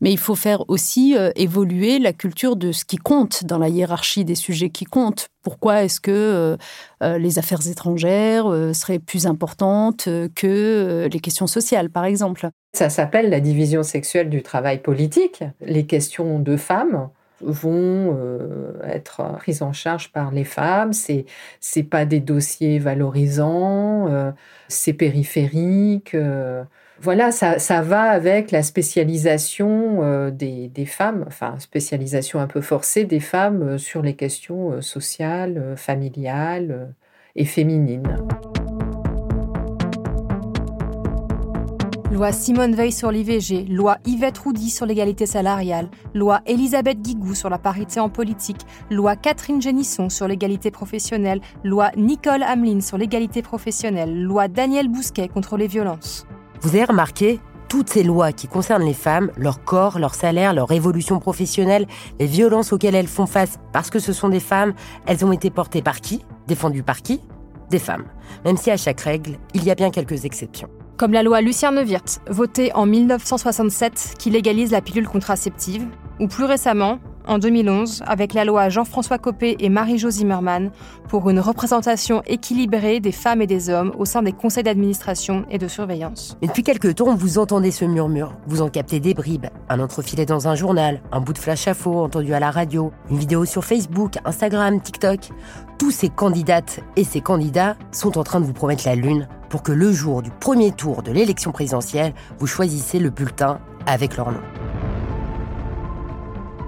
Mais 0.01 0.11
il 0.11 0.17
faut 0.17 0.35
faire 0.35 0.63
aussi 0.69 1.15
évoluer 1.35 1.99
la 1.99 2.13
culture 2.13 2.55
de 2.55 2.71
ce 2.71 2.85
qui 2.85 2.97
compte 2.97 3.43
dans 3.43 3.57
la 3.57 3.69
hiérarchie 3.69 4.25
des 4.25 4.35
sujets 4.35 4.69
qui 4.69 4.85
comptent 4.85 5.29
pourquoi 5.47 5.85
est-ce 5.85 6.01
que 6.01 6.11
euh, 6.11 6.57
euh, 7.01 7.17
les 7.17 7.39
affaires 7.39 7.65
étrangères 7.65 8.51
euh, 8.51 8.73
seraient 8.73 8.99
plus 8.99 9.27
importantes 9.27 10.09
que 10.35 11.07
les 11.09 11.19
questions 11.21 11.47
sociales, 11.47 11.89
par 11.89 12.03
exemple? 12.03 12.49
Ça 12.73 12.89
s'appelle 12.89 13.29
la 13.29 13.39
division 13.39 13.81
sexuelle 13.81 14.29
du 14.29 14.43
travail 14.43 14.81
politique. 14.81 15.45
Les 15.61 15.85
questions 15.85 16.39
de 16.39 16.57
femmes 16.57 17.07
vont 17.41 18.17
être 18.83 19.35
prises 19.37 19.61
en 19.61 19.73
charge 19.73 20.11
par 20.11 20.31
les 20.31 20.43
femmes. 20.43 20.93
C'est 20.93 21.25
c'est 21.59 21.83
pas 21.83 22.05
des 22.05 22.19
dossiers 22.19 22.79
valorisants, 22.79 24.33
c'est 24.67 24.93
périphérique 24.93 26.15
voilà, 26.99 27.31
ça, 27.31 27.81
va 27.81 28.03
avec 28.03 28.51
la 28.51 28.63
spécialisation 28.63 30.03
euh, 30.03 30.31
des, 30.31 30.85
femmes, 30.85 31.25
enfin 31.27 31.55
spécialisation 31.59 32.39
un 32.39 32.47
peu 32.47 32.61
forcée 32.61 33.05
des 33.05 33.19
femmes 33.19 33.61
euh, 33.61 33.77
sur 33.77 34.01
les 34.01 34.15
questions 34.15 34.71
euh, 34.71 34.81
sociales, 34.81 35.75
familiales 35.75 36.93
et 37.35 37.45
féminines. 37.45 38.17
Loi 42.09 42.31
Simone 42.31 42.73
Veil 42.73 42.93
sur 42.93 43.11
l'IVG, 43.11 43.67
loi 43.67 43.97
Yvette 44.05 44.37
Roudy 44.37 44.69
sur 44.69 44.85
l'égalité 44.85 45.25
salariale, 45.25 45.89
loi 46.13 46.39
Elisabeth 46.45 47.01
Guigou 47.01 47.35
sur 47.35 47.49
la 47.49 47.57
parité 47.57 47.99
en 47.99 48.07
politique, 48.07 48.61
loi 48.89 49.17
Catherine 49.17 49.61
Génisson 49.61 50.07
sur 50.07 50.25
l'égalité 50.25 50.71
professionnelle, 50.71 51.41
loi 51.65 51.91
Nicole 51.97 52.43
Hamelin 52.43 52.79
sur 52.79 52.97
l'égalité 52.97 53.41
professionnelle, 53.41 54.23
loi 54.23 54.47
Daniel 54.47 54.87
Bousquet 54.87 55.27
contre 55.27 55.57
les 55.57 55.67
violences. 55.67 56.25
Vous 56.61 56.69
avez 56.69 56.85
remarqué 56.85 57.41
toutes 57.67 57.89
ces 57.89 58.03
lois 58.03 58.31
qui 58.31 58.47
concernent 58.47 58.85
les 58.85 58.93
femmes, 58.93 59.29
leur 59.35 59.65
corps, 59.65 59.99
leur 59.99 60.15
salaire, 60.15 60.53
leur 60.53 60.71
évolution 60.71 61.19
professionnelle, 61.19 61.87
les 62.21 62.25
violences 62.25 62.71
auxquelles 62.71 62.95
elles 62.95 63.07
font 63.07 63.25
face 63.25 63.59
parce 63.73 63.89
que 63.89 63.99
ce 63.99 64.13
sont 64.13 64.29
des 64.29 64.39
femmes, 64.39 64.73
elles 65.07 65.25
ont 65.25 65.33
été 65.33 65.49
portées 65.49 65.81
par 65.81 65.99
qui? 65.99 66.23
Défendues 66.47 66.83
par 66.83 67.01
qui? 67.01 67.19
Des 67.69 67.79
femmes. 67.79 68.05
Même 68.45 68.55
si 68.55 68.71
à 68.71 68.77
chaque 68.77 69.01
règle, 69.01 69.37
il 69.53 69.65
y 69.65 69.71
a 69.71 69.75
bien 69.75 69.91
quelques 69.91 70.23
exceptions. 70.23 70.69
Comme 70.97 71.13
la 71.13 71.21
loi 71.21 71.41
Lucien 71.41 71.71
Neuwirth, 71.71 72.21
votée 72.27 72.73
en 72.73 72.87
1967, 72.87 74.15
qui 74.17 74.31
légalise 74.31 74.71
la 74.71 74.81
pilule 74.81 75.07
contraceptive, 75.07 75.85
ou 76.19 76.27
plus 76.27 76.45
récemment, 76.45 76.97
en 77.27 77.37
2011 77.37 78.03
avec 78.07 78.33
la 78.33 78.45
loi 78.45 78.69
Jean-François 78.69 79.17
Copé 79.17 79.57
et 79.59 79.69
Marie-Jo 79.69 80.09
Zimmermann 80.09 80.71
pour 81.07 81.29
une 81.29 81.39
représentation 81.39 82.23
équilibrée 82.25 82.99
des 82.99 83.11
femmes 83.11 83.41
et 83.41 83.47
des 83.47 83.69
hommes 83.69 83.91
au 83.97 84.05
sein 84.05 84.23
des 84.23 84.31
conseils 84.31 84.63
d'administration 84.63 85.45
et 85.51 85.57
de 85.57 85.67
surveillance. 85.67 86.37
Mais 86.41 86.47
depuis 86.47 86.63
quelques 86.63 86.95
temps, 86.95 87.13
vous 87.15 87.37
entendez 87.37 87.71
ce 87.71 87.85
murmure, 87.85 88.35
vous 88.47 88.61
en 88.61 88.69
captez 88.69 88.99
des 88.99 89.13
bribes, 89.13 89.47
un 89.69 89.79
entrefilet 89.79 90.25
dans 90.25 90.47
un 90.47 90.55
journal, 90.55 91.01
un 91.11 91.19
bout 91.19 91.33
de 91.33 91.37
flash 91.37 91.67
à 91.67 91.73
faux 91.73 91.99
entendu 91.99 92.33
à 92.33 92.39
la 92.39 92.49
radio, 92.49 92.91
une 93.11 93.17
vidéo 93.17 93.45
sur 93.45 93.63
Facebook, 93.63 94.13
Instagram, 94.25 94.81
TikTok. 94.81 95.29
Tous 95.77 95.91
ces 95.91 96.09
candidates 96.09 96.79
et 96.95 97.03
ces 97.03 97.21
candidats 97.21 97.75
sont 97.91 98.17
en 98.17 98.23
train 98.23 98.39
de 98.39 98.45
vous 98.45 98.53
promettre 98.53 98.87
la 98.87 98.95
lune 98.95 99.27
pour 99.49 99.61
que 99.61 99.71
le 99.71 99.91
jour 99.91 100.23
du 100.23 100.31
premier 100.31 100.71
tour 100.71 101.03
de 101.03 101.11
l'élection 101.11 101.51
présidentielle, 101.51 102.13
vous 102.39 102.47
choisissez 102.47 102.97
le 102.97 103.11
bulletin 103.11 103.59
avec 103.85 104.17
leur 104.17 104.31
nom. 104.31 104.41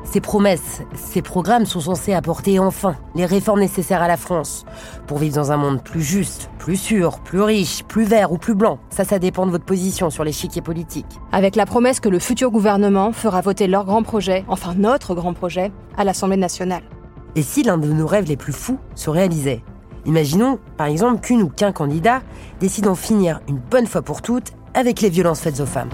Ces 0.03 0.21
promesses, 0.21 0.81
ces 0.95 1.23
programmes 1.23 1.65
sont 1.65 1.81
censés 1.81 2.13
apporter 2.13 2.59
enfin 2.59 2.95
les 3.15 3.25
réformes 3.25 3.59
nécessaires 3.59 4.01
à 4.01 4.07
la 4.07 4.17
France 4.17 4.65
pour 5.07 5.17
vivre 5.17 5.35
dans 5.35 5.51
un 5.51 5.57
monde 5.57 5.83
plus 5.83 6.01
juste, 6.01 6.49
plus 6.59 6.77
sûr, 6.77 7.19
plus 7.19 7.41
riche, 7.41 7.83
plus 7.83 8.05
vert 8.05 8.31
ou 8.31 8.37
plus 8.37 8.55
blanc. 8.55 8.79
Ça, 8.91 9.05
ça 9.05 9.17
dépend 9.17 9.45
de 9.47 9.51
votre 9.51 9.65
position 9.65 10.11
sur 10.11 10.23
l'échiquier 10.23 10.61
politique. 10.61 11.05
Avec 11.31 11.55
la 11.55 11.65
promesse 11.65 11.99
que 11.99 12.09
le 12.09 12.19
futur 12.19 12.51
gouvernement 12.51 13.11
fera 13.11 13.41
voter 13.41 13.67
leur 13.67 13.85
grand 13.85 14.03
projet, 14.03 14.45
enfin 14.47 14.75
notre 14.75 15.15
grand 15.15 15.33
projet, 15.33 15.71
à 15.97 16.03
l'Assemblée 16.03 16.37
nationale. 16.37 16.83
Et 17.35 17.43
si 17.43 17.61
l'un 17.61 17.77
de 17.77 17.87
nos 17.87 18.07
rêves 18.07 18.27
les 18.27 18.37
plus 18.37 18.53
fous 18.53 18.79
se 18.95 19.09
réalisait? 19.09 19.61
Imaginons, 20.05 20.59
par 20.77 20.87
exemple, 20.87 21.21
qu'une 21.21 21.43
ou 21.43 21.49
qu'un 21.49 21.71
candidat 21.71 22.23
décide 22.59 22.85
d'en 22.85 22.95
finir 22.95 23.39
une 23.47 23.59
bonne 23.59 23.85
fois 23.85 24.01
pour 24.01 24.23
toutes 24.23 24.53
avec 24.73 25.01
les 25.01 25.09
violences 25.09 25.41
faites 25.41 25.59
aux 25.59 25.65
femmes. 25.67 25.89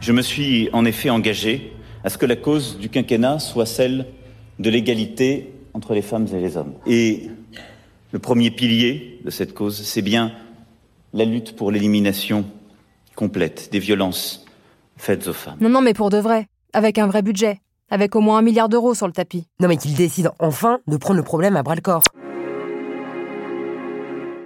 Je 0.00 0.12
me 0.12 0.22
suis 0.22 0.70
en 0.72 0.84
effet 0.86 1.10
engagé 1.10 1.72
à 2.02 2.08
ce 2.08 2.16
que 2.16 2.26
la 2.26 2.36
cause 2.36 2.78
du 2.78 2.88
quinquennat 2.88 3.38
soit 3.38 3.66
celle 3.66 4.06
de 4.58 4.70
l'égalité 4.70 5.52
entre 5.74 5.92
les 5.92 6.02
femmes 6.02 6.26
et 6.32 6.40
les 6.40 6.56
hommes. 6.56 6.72
Et 6.86 7.28
le 8.12 8.18
premier 8.18 8.50
pilier 8.50 9.20
de 9.24 9.30
cette 9.30 9.52
cause, 9.52 9.82
c'est 9.82 10.02
bien 10.02 10.32
la 11.12 11.26
lutte 11.26 11.54
pour 11.54 11.70
l'élimination 11.70 12.46
complète 13.14 13.68
des 13.72 13.78
violences 13.78 14.45
faites 14.96 15.26
aux 15.28 15.32
femmes. 15.32 15.56
Non, 15.60 15.68
non, 15.68 15.80
mais 15.80 15.94
pour 15.94 16.10
de 16.10 16.18
vrai, 16.18 16.48
avec 16.72 16.98
un 16.98 17.06
vrai 17.06 17.22
budget, 17.22 17.60
avec 17.90 18.16
au 18.16 18.20
moins 18.20 18.38
un 18.38 18.42
milliard 18.42 18.68
d'euros 18.68 18.94
sur 18.94 19.06
le 19.06 19.12
tapis. 19.12 19.46
Non, 19.60 19.68
mais 19.68 19.76
qu'il 19.76 19.94
décide 19.94 20.30
enfin 20.38 20.80
de 20.86 20.96
prendre 20.96 21.18
le 21.18 21.24
problème 21.24 21.56
à 21.56 21.62
bras 21.62 21.74
le 21.74 21.80
corps. 21.80 22.02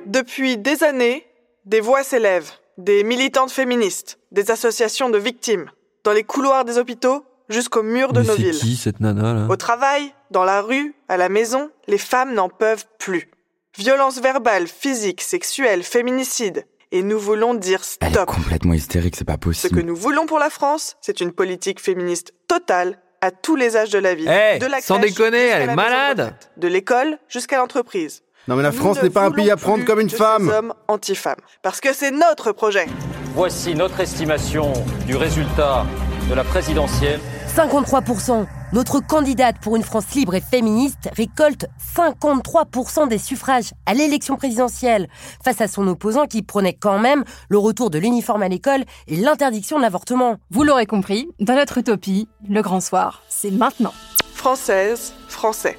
Depuis 0.06 0.56
des 0.58 0.82
années, 0.82 1.24
des 1.66 1.80
voix 1.80 2.02
s'élèvent, 2.02 2.50
des 2.78 3.04
militantes 3.04 3.50
féministes, 3.50 4.18
des 4.32 4.50
associations 4.50 5.08
de 5.10 5.18
victimes, 5.18 5.70
dans 6.04 6.12
les 6.12 6.24
couloirs 6.24 6.64
des 6.64 6.78
hôpitaux 6.78 7.24
jusqu'au 7.48 7.82
mur 7.82 8.12
de 8.12 8.20
Mais 8.20 8.26
nos 8.26 8.36
c'est 8.36 8.42
villes. 8.42 8.58
qui 8.58 8.76
cette 8.76 9.00
nana 9.00 9.34
là? 9.34 9.46
Au 9.48 9.56
travail, 9.56 10.12
dans 10.30 10.44
la 10.44 10.62
rue, 10.62 10.94
à 11.08 11.16
la 11.16 11.28
maison, 11.28 11.70
les 11.86 11.98
femmes 11.98 12.34
n'en 12.34 12.48
peuvent 12.48 12.86
plus. 12.98 13.30
Violence 13.78 14.20
verbale, 14.20 14.66
physique, 14.66 15.20
sexuelle, 15.20 15.82
féminicide. 15.84 16.66
Et 16.92 17.02
nous 17.02 17.18
voulons 17.20 17.54
dire 17.54 17.82
Elle 18.00 18.08
est 18.08 18.12
stop. 18.14 18.26
complètement 18.26 18.74
hystérique, 18.74 19.14
c'est 19.16 19.24
pas 19.24 19.34
Ce 19.34 19.38
que 19.38 19.44
possible. 19.44 19.82
nous 19.82 19.94
voulons 19.94 20.26
pour 20.26 20.38
la 20.40 20.50
France, 20.50 20.96
c'est 21.00 21.20
une 21.20 21.32
politique 21.32 21.80
féministe 21.80 22.32
totale 22.48 22.98
à 23.20 23.30
tous 23.30 23.54
les 23.54 23.76
âges 23.76 23.90
de 23.90 23.98
la 23.98 24.14
vie. 24.14 24.26
Eh, 24.28 24.58
de 24.58 24.66
la 24.66 24.80
sans 24.80 24.98
crèche 24.98 25.10
déconner, 25.10 25.38
jusqu'à 25.38 25.56
elle 25.56 25.62
est 25.62 25.66
la 25.66 25.76
maison 25.76 25.88
de 25.88 25.90
malade. 25.90 26.34
De 26.56 26.68
l'école 26.68 27.18
jusqu'à 27.28 27.58
l'entreprise. 27.58 28.22
Non 28.48 28.56
mais 28.56 28.62
la 28.62 28.70
Nous 28.70 28.76
France 28.78 28.96
ne 28.98 29.02
n'est 29.04 29.10
pas 29.10 29.24
un 29.24 29.30
pays 29.30 29.50
à 29.50 29.56
prendre 29.56 29.84
comme 29.84 30.00
une 30.00 30.06
de 30.06 30.10
ces 30.12 30.16
femme. 30.16 30.48
hommes 30.48 30.74
anti-femmes. 30.88 31.36
Parce 31.62 31.80
que 31.80 31.92
c'est 31.92 32.10
notre 32.10 32.52
projet. 32.52 32.86
Voici 33.34 33.74
notre 33.74 34.00
estimation 34.00 34.72
du 35.06 35.14
résultat 35.14 35.86
de 36.28 36.34
la 36.34 36.42
présidentielle. 36.42 37.20
53%. 37.54 38.46
Notre 38.72 39.00
candidate 39.00 39.56
pour 39.60 39.74
une 39.74 39.82
France 39.82 40.14
libre 40.14 40.36
et 40.36 40.40
féministe 40.40 41.10
récolte 41.16 41.66
53% 41.96 43.08
des 43.08 43.18
suffrages 43.18 43.72
à 43.84 43.94
l'élection 43.94 44.36
présidentielle, 44.36 45.08
face 45.44 45.60
à 45.60 45.66
son 45.66 45.88
opposant 45.88 46.26
qui 46.26 46.42
prenait 46.42 46.74
quand 46.74 47.00
même 47.00 47.24
le 47.48 47.58
retour 47.58 47.90
de 47.90 47.98
l'uniforme 47.98 48.42
à 48.42 48.48
l'école 48.48 48.84
et 49.08 49.16
l'interdiction 49.16 49.78
de 49.78 49.82
l'avortement. 49.82 50.36
Vous 50.50 50.62
l'aurez 50.62 50.86
compris, 50.86 51.28
dans 51.40 51.56
notre 51.56 51.78
utopie, 51.78 52.28
le 52.48 52.62
grand 52.62 52.80
soir, 52.80 53.24
c'est 53.28 53.50
maintenant. 53.50 53.92
Françaises, 54.34 55.14
Français, 55.28 55.76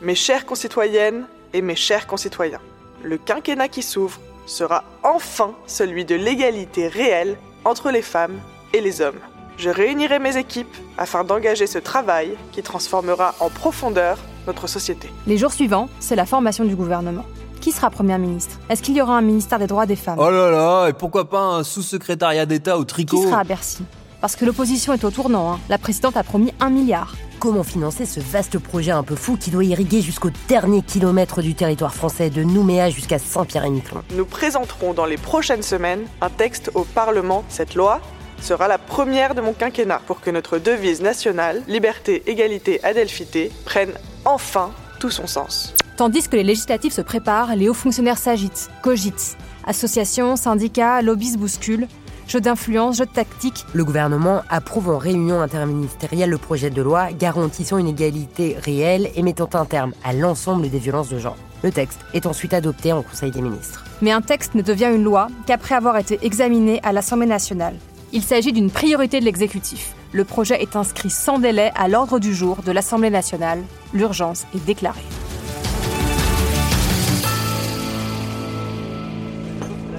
mes 0.00 0.14
chères 0.14 0.46
concitoyennes 0.46 1.26
et 1.52 1.60
mes 1.60 1.76
chers 1.76 2.06
concitoyens, 2.06 2.60
le 3.02 3.18
quinquennat 3.18 3.68
qui 3.68 3.82
s'ouvre 3.82 4.18
sera 4.46 4.84
enfin 5.02 5.54
celui 5.66 6.06
de 6.06 6.14
l'égalité 6.14 6.88
réelle 6.88 7.36
entre 7.66 7.90
les 7.90 8.02
femmes 8.02 8.40
et 8.72 8.80
les 8.80 9.02
hommes. 9.02 9.20
Je 9.62 9.68
réunirai 9.68 10.18
mes 10.18 10.38
équipes 10.38 10.74
afin 10.96 11.22
d'engager 11.22 11.66
ce 11.66 11.76
travail 11.76 12.30
qui 12.50 12.62
transformera 12.62 13.34
en 13.40 13.50
profondeur 13.50 14.16
notre 14.46 14.66
société. 14.66 15.10
Les 15.26 15.36
jours 15.36 15.52
suivants, 15.52 15.90
c'est 16.00 16.16
la 16.16 16.24
formation 16.24 16.64
du 16.64 16.74
gouvernement. 16.74 17.26
Qui 17.60 17.70
sera 17.70 17.90
Première 17.90 18.18
ministre? 18.18 18.58
Est-ce 18.70 18.80
qu'il 18.80 18.96
y 18.96 19.02
aura 19.02 19.18
un 19.18 19.20
ministère 19.20 19.58
des 19.58 19.66
droits 19.66 19.84
des 19.84 19.96
femmes? 19.96 20.16
Oh 20.18 20.30
là 20.30 20.50
là, 20.50 20.88
et 20.88 20.94
pourquoi 20.94 21.28
pas 21.28 21.42
un 21.42 21.62
sous-secrétariat 21.62 22.46
d'État 22.46 22.78
au 22.78 22.84
tricot? 22.84 23.18
Qui 23.18 23.24
sera 23.28 23.40
à 23.40 23.44
Bercy? 23.44 23.84
Parce 24.22 24.34
que 24.34 24.46
l'opposition 24.46 24.94
est 24.94 25.04
au 25.04 25.10
tournant. 25.10 25.52
hein. 25.52 25.58
La 25.68 25.76
présidente 25.76 26.16
a 26.16 26.22
promis 26.22 26.54
un 26.60 26.70
milliard. 26.70 27.14
Comment 27.38 27.62
financer 27.62 28.06
ce 28.06 28.20
vaste 28.20 28.58
projet 28.58 28.92
un 28.92 29.02
peu 29.02 29.14
fou 29.14 29.36
qui 29.36 29.50
doit 29.50 29.64
irriguer 29.64 30.00
jusqu'au 30.00 30.30
dernier 30.48 30.80
kilomètre 30.80 31.42
du 31.42 31.54
territoire 31.54 31.94
français, 31.94 32.30
de 32.30 32.42
Nouméa 32.44 32.88
jusqu'à 32.88 33.18
Saint-Pierre-et-Miquelon? 33.18 34.04
Nous 34.14 34.24
présenterons 34.24 34.94
dans 34.94 35.06
les 35.06 35.18
prochaines 35.18 35.62
semaines 35.62 36.04
un 36.22 36.30
texte 36.30 36.70
au 36.74 36.84
Parlement. 36.84 37.44
Cette 37.50 37.74
loi 37.74 38.00
sera 38.40 38.68
la 38.68 38.78
première 38.78 39.34
de 39.34 39.40
mon 39.40 39.52
quinquennat 39.52 40.00
pour 40.06 40.20
que 40.20 40.30
notre 40.30 40.58
devise 40.58 41.02
nationale, 41.02 41.62
liberté, 41.68 42.22
égalité, 42.26 42.82
adelphité, 42.84 43.50
prenne 43.64 43.92
enfin 44.24 44.70
tout 44.98 45.10
son 45.10 45.26
sens. 45.26 45.74
Tandis 45.96 46.28
que 46.28 46.36
les 46.36 46.44
législatives 46.44 46.92
se 46.92 47.02
préparent, 47.02 47.54
les 47.56 47.68
hauts 47.68 47.74
fonctionnaires 47.74 48.18
s'agitent, 48.18 48.70
cogitent. 48.82 49.36
Associations, 49.66 50.36
syndicats, 50.36 51.02
lobbies 51.02 51.32
se 51.32 51.38
bousculent. 51.38 51.88
Jeux 52.26 52.40
d'influence, 52.40 52.96
jeux 52.96 53.06
de 53.06 53.10
tactique. 53.10 53.66
Le 53.74 53.84
gouvernement 53.84 54.42
approuve 54.48 54.88
en 54.88 54.98
réunion 54.98 55.40
interministérielle 55.40 56.30
le 56.30 56.38
projet 56.38 56.70
de 56.70 56.80
loi 56.80 57.12
garantissant 57.12 57.76
une 57.76 57.88
égalité 57.88 58.56
réelle 58.62 59.10
et 59.16 59.22
mettant 59.22 59.50
un 59.54 59.64
terme 59.64 59.92
à 60.04 60.12
l'ensemble 60.12 60.70
des 60.70 60.78
violences 60.78 61.08
de 61.08 61.18
genre. 61.18 61.36
Le 61.62 61.72
texte 61.72 62.00
est 62.14 62.26
ensuite 62.26 62.54
adopté 62.54 62.92
en 62.92 63.02
Conseil 63.02 63.30
des 63.30 63.42
ministres. 63.42 63.84
Mais 64.00 64.12
un 64.12 64.22
texte 64.22 64.54
ne 64.54 64.62
devient 64.62 64.90
une 64.94 65.02
loi 65.02 65.26
qu'après 65.46 65.74
avoir 65.74 65.98
été 65.98 66.18
examiné 66.22 66.80
à 66.82 66.92
l'Assemblée 66.92 67.26
nationale. 67.26 67.74
Il 68.12 68.22
s'agit 68.22 68.52
d'une 68.52 68.70
priorité 68.70 69.20
de 69.20 69.24
l'exécutif. 69.24 69.94
Le 70.12 70.24
projet 70.24 70.60
est 70.62 70.74
inscrit 70.74 71.10
sans 71.10 71.38
délai 71.38 71.70
à 71.76 71.86
l'ordre 71.86 72.18
du 72.18 72.34
jour 72.34 72.58
de 72.66 72.72
l'Assemblée 72.72 73.10
nationale. 73.10 73.60
L'urgence 73.94 74.46
est 74.54 74.64
déclarée. 74.64 75.00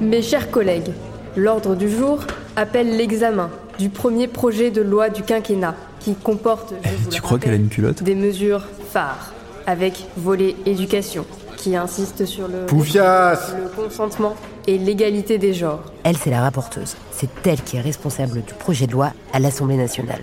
Mes 0.02 0.22
chers 0.22 0.52
collègues, 0.52 0.92
l'ordre 1.38 1.76
du 1.76 1.90
jour 1.90 2.20
appelle 2.56 2.98
l'examen 2.98 3.50
du 3.80 3.90
premier 3.90 4.28
projet 4.28 4.72
de 4.72 4.82
loi 4.82 5.10
du 5.10 5.24
quinquennat 5.24 5.76
qui 6.00 6.16
comporte, 6.16 6.74
je 6.84 6.90
vous 7.04 7.10
Tu 7.12 7.16
le 7.18 7.22
crois 7.22 7.40
qu'elle 7.40 7.50
a 7.50 7.54
rappelle, 7.54 7.62
une 7.66 7.70
culotte? 7.70 8.04
des 8.04 8.16
mesures 8.16 8.64
phares 8.92 9.32
avec 9.68 10.06
volet 10.18 10.56
éducation 10.66 11.26
qui 11.62 11.76
insiste 11.76 12.26
sur 12.26 12.48
le, 12.48 12.66
Poufias 12.66 13.54
le 13.56 13.70
consentement 13.70 14.36
et 14.68 14.78
l'égalité 14.80 15.38
des 15.38 15.54
genres. 15.54 15.80
Elle, 16.04 16.18
c'est 16.18 16.32
la 16.32 16.42
rapporteuse. 16.42 16.96
C'est 17.12 17.30
elle 17.46 17.62
qui 17.62 17.78
est 17.78 17.82
responsable 17.82 18.42
du 18.42 18.54
projet 18.56 18.88
de 18.88 18.92
loi 18.94 19.12
à 19.32 19.40
l'Assemblée 19.40 19.78
nationale. 19.78 20.22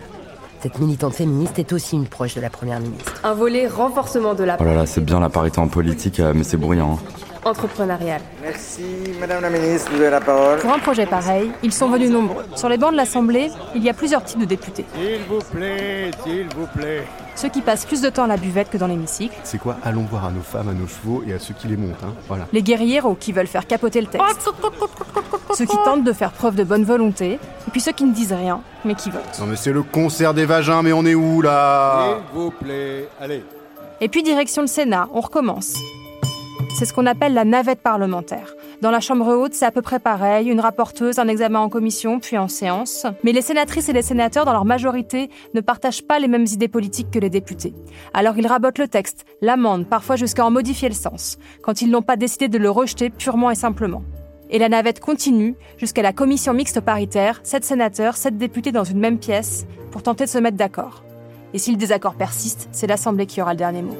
Cette 0.61 0.81
militante 0.81 1.15
féministe 1.15 1.57
est 1.61 1.73
aussi 1.73 1.95
une 1.95 2.07
proche 2.09 2.35
de 2.35 2.41
la 2.41 2.51
Première 2.51 2.81
ministre. 2.81 3.15
Un 3.23 3.35
volet 3.35 3.69
renforcement 3.69 4.35
de 4.35 4.43
la 4.43 4.57
Oh 4.59 4.65
là 4.65 4.75
là, 4.75 4.87
c'est 4.87 5.01
bien 5.05 5.21
la 5.21 5.29
parité 5.29 5.61
en 5.61 5.69
politique, 5.69 6.19
euh, 6.19 6.33
mais 6.35 6.43
c'est 6.43 6.57
bruyant. 6.57 6.99
hein. 7.01 7.49
entrepreneuriale. 7.49 8.21
Merci, 8.43 8.83
Madame 9.21 9.43
la 9.43 9.51
Ministre, 9.51 9.93
vous 9.95 10.01
avez 10.01 10.11
la 10.11 10.21
parole. 10.21 10.59
Pour 10.59 10.73
un 10.73 10.81
projet 10.81 11.07
pareil, 11.07 11.53
ils 11.63 11.73
sont 11.73 11.89
venus 11.89 12.11
nombreux. 12.11 12.45
Sur 12.57 12.69
les 12.69 12.77
bancs 12.77 12.91
de 12.91 12.97
l'Assemblée, 12.97 13.53
il 13.77 13.85
y 13.85 13.89
a 13.89 13.95
plusieurs 13.95 14.25
types 14.25 14.41
de 14.41 14.45
députés. 14.47 14.85
S'il 14.97 15.21
vous 15.29 15.39
plaît, 15.53 16.11
s'il 16.25 16.47
vous 16.57 16.67
plaît. 16.77 17.05
Ceux 17.39 17.49
qui 17.49 17.61
passent 17.61 17.87
plus 17.87 18.01
de 18.01 18.09
temps 18.11 18.25
à 18.25 18.27
la 18.27 18.37
buvette 18.37 18.69
que 18.69 18.79
dans 18.79 18.89
l'hémicycle. 18.89 19.37
C'est 19.45 19.59
quoi 19.59 19.77
Allons 19.85 20.03
voir 20.03 20.25
à 20.25 20.33
nos 20.33 20.41
femmes, 20.41 20.71
à 20.71 20.73
nos 20.73 20.89
chevaux 20.89 21.23
et 21.25 21.33
à 21.33 21.39
ceux 21.39 21.55
qui 21.55 21.69
les 21.69 21.77
montent, 21.77 22.03
hein. 22.03 22.13
Voilà. 22.27 22.49
Les 22.53 22.63
guerrieros 22.65 23.15
qui 23.15 23.31
veulent 23.31 23.47
faire 23.47 23.65
capoter 23.65 24.01
le 24.01 24.09
texte. 24.09 24.51
Ceux 25.55 25.65
qui 25.65 25.77
tentent 25.85 26.03
de 26.03 26.13
faire 26.13 26.33
preuve 26.33 26.57
de 26.57 26.65
bonne 26.65 26.83
volonté. 26.83 27.35
Et 27.35 27.71
puis 27.71 27.81
ceux 27.81 27.93
qui 27.93 28.03
ne 28.03 28.13
disent 28.13 28.33
rien, 28.33 28.61
mais 28.85 28.97
qui 28.97 29.11
votent. 29.11 29.39
Non 29.39 29.47
mais 29.47 29.55
c'est 29.55 29.71
le 29.71 29.85
concert 29.85 30.35
des 30.35 30.47
vagins, 30.47 30.83
mais 30.83 30.93
on 30.93 31.07
est 31.07 31.15
où 31.15 31.41
là? 31.41 32.17
S'il 32.33 32.41
vous 32.41 32.51
plaît, 32.51 33.09
allez. 33.21 33.45
Et 34.01 34.09
puis 34.09 34.25
direction 34.25 34.63
le 34.63 34.69
Sénat, 34.69 35.09
on 35.15 35.21
recommence. 35.21 35.75
C'est 36.77 36.87
ce 36.87 36.93
qu'on 36.93 37.07
appelle 37.07 37.35
la 37.35 37.45
navette 37.45 37.83
parlementaire. 37.83 38.53
Dans 38.81 38.93
la 38.93 39.01
Chambre 39.01 39.27
haute, 39.35 39.55
c'est 39.55 39.65
à 39.65 39.73
peu 39.73 39.83
près 39.83 39.99
pareil, 39.99 40.49
une 40.49 40.61
rapporteuse, 40.61 41.19
un 41.19 41.27
examen 41.27 41.59
en 41.59 41.69
commission, 41.69 42.21
puis 42.21 42.39
en 42.39 42.47
séance. 42.47 43.07
Mais 43.25 43.33
les 43.33 43.41
sénatrices 43.41 43.89
et 43.89 43.93
les 43.93 44.03
sénateurs, 44.03 44.45
dans 44.45 44.53
leur 44.53 44.65
majorité, 44.65 45.31
ne 45.53 45.61
partagent 45.61 46.07
pas 46.07 46.21
les 46.21 46.29
mêmes 46.29 46.47
idées 46.47 46.69
politiques 46.69 47.11
que 47.11 47.19
les 47.19 47.29
députés. 47.29 47.75
Alors 48.15 48.39
ils 48.39 48.47
rabotent 48.47 48.79
le 48.79 48.87
texte, 48.87 49.25
l'amendent, 49.43 49.89
parfois 49.89 50.15
jusqu'à 50.15 50.47
en 50.47 50.53
modifier 50.53 50.89
le 50.89 50.95
sens, 50.95 51.39
quand 51.61 51.83
ils 51.83 51.91
n'ont 51.91 52.03
pas 52.03 52.17
décidé 52.17 52.47
de 52.47 52.57
le 52.57 52.71
rejeter 52.71 53.11
purement 53.11 53.51
et 53.51 53.57
simplement. 53.57 54.05
Et 54.49 54.61
la 54.61 54.69
navette 54.69 55.01
continue 55.01 55.57
jusqu'à 55.77 56.03
la 56.03 56.13
commission 56.13 56.55
mixte 56.55 56.81
paritaire, 56.81 57.41
sept 57.43 57.65
sénateurs, 57.65 58.17
sept 58.17 58.39
députés 58.39 58.71
dans 58.71 58.85
une 58.85 59.01
même 59.01 59.19
pièce, 59.19 59.67
pour 59.91 60.05
tenter 60.05 60.25
de 60.25 60.31
se 60.31 60.39
mettre 60.39 60.57
d'accord. 60.57 61.03
Et 61.53 61.59
si 61.59 61.73
le 61.73 61.79
désaccord 61.79 62.15
persiste, 62.15 62.69
c'est 62.71 62.87
l'Assemblée 62.87 63.27
qui 63.27 63.43
aura 63.43 63.55
le 63.55 63.59
dernier 63.59 63.83
mot. 63.83 63.97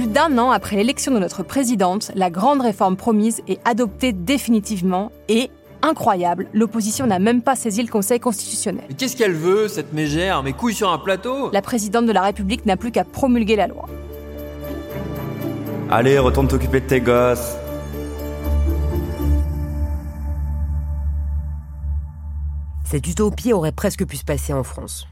Plus 0.00 0.06
d'un 0.06 0.38
an 0.38 0.50
après 0.50 0.76
l'élection 0.76 1.12
de 1.12 1.18
notre 1.18 1.42
présidente, 1.42 2.10
la 2.14 2.30
grande 2.30 2.62
réforme 2.62 2.96
promise 2.96 3.42
est 3.48 3.60
adoptée 3.68 4.14
définitivement 4.14 5.12
et, 5.28 5.50
incroyable, 5.82 6.46
l'opposition 6.54 7.06
n'a 7.06 7.18
même 7.18 7.42
pas 7.42 7.54
saisi 7.54 7.82
le 7.82 7.90
Conseil 7.90 8.18
constitutionnel. 8.18 8.86
Mais 8.88 8.94
qu'est-ce 8.94 9.14
qu'elle 9.14 9.34
veut, 9.34 9.68
cette 9.68 9.92
mégère? 9.92 10.42
Mes 10.42 10.54
couilles 10.54 10.72
sur 10.72 10.90
un 10.90 10.96
plateau 10.96 11.50
La 11.52 11.60
présidente 11.60 12.06
de 12.06 12.12
la 12.12 12.22
République 12.22 12.64
n'a 12.64 12.78
plus 12.78 12.92
qu'à 12.92 13.04
promulguer 13.04 13.56
la 13.56 13.66
loi. 13.66 13.90
Allez, 15.90 16.18
retourne 16.18 16.48
t'occuper 16.48 16.80
de 16.80 16.86
tes 16.86 17.02
gosses. 17.02 17.58
Cette 22.86 23.06
utopie 23.06 23.52
aurait 23.52 23.72
presque 23.72 24.06
pu 24.06 24.16
se 24.16 24.24
passer 24.24 24.54
en 24.54 24.62
France. 24.62 25.06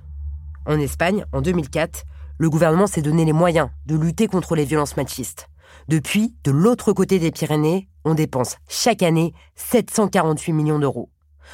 En 0.64 0.80
Espagne, 0.80 1.26
en 1.34 1.42
2004, 1.42 2.06
le 2.38 2.48
gouvernement 2.48 2.86
s'est 2.86 3.02
donné 3.02 3.24
les 3.24 3.32
moyens 3.32 3.68
de 3.86 3.96
lutter 3.96 4.28
contre 4.28 4.54
les 4.54 4.64
violences 4.64 4.96
machistes. 4.96 5.48
Depuis, 5.88 6.34
de 6.44 6.50
l'autre 6.50 6.92
côté 6.92 7.18
des 7.18 7.30
Pyrénées, 7.30 7.88
on 8.04 8.14
dépense 8.14 8.56
chaque 8.68 9.02
année 9.02 9.34
748 9.56 10.52
millions 10.52 10.78
d'euros, 10.78 11.10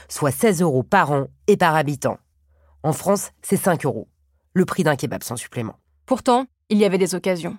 soit 0.09 0.31
16 0.31 0.63
euros 0.63 0.83
par 0.83 1.11
an 1.11 1.27
et 1.47 1.57
par 1.57 1.75
habitant. 1.75 2.19
En 2.83 2.93
France, 2.93 3.31
c'est 3.43 3.57
5 3.57 3.85
euros, 3.87 4.09
le 4.53 4.65
prix 4.65 4.85
d'un 4.85 4.97
kebab 4.97 5.23
sans 5.23 5.37
supplément. 5.37 5.79
Pourtant, 6.07 6.47
il 6.69 6.79
y 6.79 6.85
avait 6.85 6.99
des 6.99 7.15
occasions. 7.15 7.57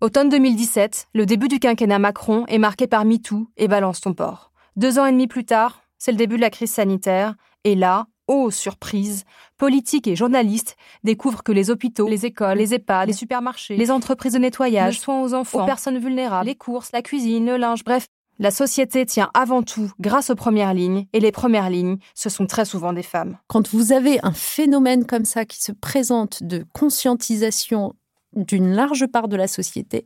Automne 0.00 0.28
2017, 0.28 1.08
le 1.14 1.24
début 1.24 1.48
du 1.48 1.60
quinquennat 1.60 1.98
Macron 1.98 2.44
est 2.46 2.58
marqué 2.58 2.86
par 2.86 3.04
MeToo 3.04 3.48
et 3.56 3.68
Balance 3.68 4.00
ton 4.00 4.12
port. 4.12 4.52
Deux 4.76 4.98
ans 4.98 5.06
et 5.06 5.12
demi 5.12 5.28
plus 5.28 5.44
tard, 5.44 5.82
c'est 5.98 6.10
le 6.10 6.18
début 6.18 6.36
de 6.36 6.40
la 6.40 6.50
crise 6.50 6.72
sanitaire, 6.72 7.36
et 7.62 7.74
là, 7.74 8.06
oh 8.26 8.50
surprise, 8.50 9.24
politiques 9.56 10.06
et 10.06 10.16
journalistes 10.16 10.76
découvrent 11.02 11.42
que 11.42 11.52
les 11.52 11.70
hôpitaux, 11.70 12.08
les 12.08 12.26
écoles, 12.26 12.58
les 12.58 12.74
EHPAD, 12.74 13.08
les 13.08 13.12
supermarchés, 13.12 13.76
les 13.76 13.90
entreprises 13.90 14.34
de 14.34 14.38
nettoyage, 14.38 14.96
le 14.96 15.00
soin 15.00 15.22
aux 15.22 15.34
enfants, 15.34 15.62
aux 15.62 15.66
personnes 15.66 15.98
vulnérables, 15.98 16.46
les 16.46 16.54
courses, 16.54 16.90
la 16.92 17.02
cuisine, 17.02 17.46
le 17.46 17.56
linge, 17.56 17.84
bref, 17.84 18.06
la 18.38 18.50
société 18.50 19.06
tient 19.06 19.30
avant 19.32 19.62
tout 19.62 19.92
grâce 20.00 20.30
aux 20.30 20.34
premières 20.34 20.74
lignes, 20.74 21.06
et 21.12 21.20
les 21.20 21.30
premières 21.30 21.70
lignes, 21.70 21.98
ce 22.14 22.28
sont 22.28 22.46
très 22.46 22.64
souvent 22.64 22.92
des 22.92 23.04
femmes. 23.04 23.38
Quand 23.46 23.68
vous 23.68 23.92
avez 23.92 24.18
un 24.24 24.32
phénomène 24.32 25.06
comme 25.06 25.24
ça 25.24 25.44
qui 25.44 25.62
se 25.62 25.70
présente 25.70 26.42
de 26.42 26.64
conscientisation 26.72 27.94
d'une 28.36 28.74
large 28.74 29.06
part 29.06 29.28
de 29.28 29.36
la 29.36 29.48
société, 29.48 30.04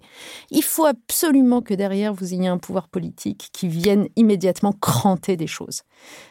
il 0.50 0.62
faut 0.62 0.86
absolument 0.86 1.62
que 1.62 1.74
derrière 1.74 2.14
vous 2.14 2.34
ayez 2.34 2.48
un 2.48 2.58
pouvoir 2.58 2.88
politique 2.88 3.50
qui 3.52 3.68
vienne 3.68 4.08
immédiatement 4.16 4.72
cranter 4.72 5.36
des 5.36 5.46
choses. 5.46 5.82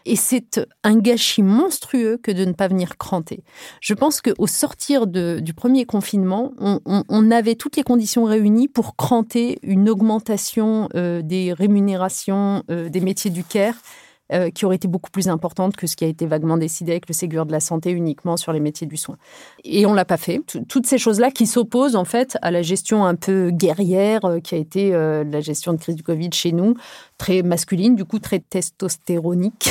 Et 0.05 0.15
c'est 0.15 0.61
un 0.83 0.97
gâchis 0.97 1.43
monstrueux 1.43 2.17
que 2.21 2.31
de 2.31 2.45
ne 2.45 2.53
pas 2.53 2.67
venir 2.67 2.97
cranter. 2.97 3.43
Je 3.81 3.93
pense 3.93 4.21
qu'au 4.21 4.47
sortir 4.47 5.07
de, 5.07 5.39
du 5.41 5.53
premier 5.53 5.85
confinement, 5.85 6.53
on, 6.57 7.31
avait 7.31 7.55
toutes 7.55 7.75
les 7.75 7.83
conditions 7.83 8.23
réunies 8.23 8.69
pour 8.69 8.95
cranter 8.95 9.59
une 9.63 9.89
augmentation 9.89 10.87
euh, 10.95 11.21
des 11.21 11.51
rémunérations 11.51 12.63
euh, 12.71 12.89
des 12.89 13.01
métiers 13.01 13.31
du 13.31 13.43
care 13.43 13.75
euh, 14.33 14.49
qui 14.49 14.65
aurait 14.65 14.75
été 14.75 14.89
beaucoup 14.89 15.09
plus 15.09 15.29
importante 15.29 15.77
que 15.77 15.87
ce 15.87 15.95
qui 15.95 16.03
a 16.03 16.07
été 16.07 16.25
vaguement 16.25 16.57
décidé 16.57 16.91
avec 16.91 17.07
le 17.07 17.13
Ségur 17.13 17.45
de 17.45 17.51
la 17.53 17.61
santé 17.61 17.91
uniquement 17.91 18.35
sur 18.35 18.51
les 18.51 18.59
métiers 18.59 18.85
du 18.85 18.97
soin. 18.97 19.17
Et 19.63 19.85
on 19.85 19.93
l'a 19.93 20.03
pas 20.03 20.17
fait. 20.17 20.41
Toutes 20.67 20.85
ces 20.85 20.97
choses-là 20.97 21.31
qui 21.31 21.47
s'opposent 21.47 21.95
en 21.95 22.03
fait 22.03 22.37
à 22.41 22.51
la 22.51 22.61
gestion 22.61 23.05
un 23.05 23.15
peu 23.15 23.51
guerrière 23.51 24.25
euh, 24.25 24.39
qui 24.39 24.55
a 24.55 24.57
été 24.57 24.93
euh, 24.93 25.23
la 25.23 25.39
gestion 25.39 25.71
de 25.71 25.77
crise 25.77 25.95
du 25.95 26.03
Covid 26.03 26.29
chez 26.33 26.51
nous, 26.51 26.75
très 27.17 27.41
masculine, 27.41 27.95
du 27.95 28.03
coup 28.03 28.19
très 28.19 28.39
testostéronique, 28.39 29.69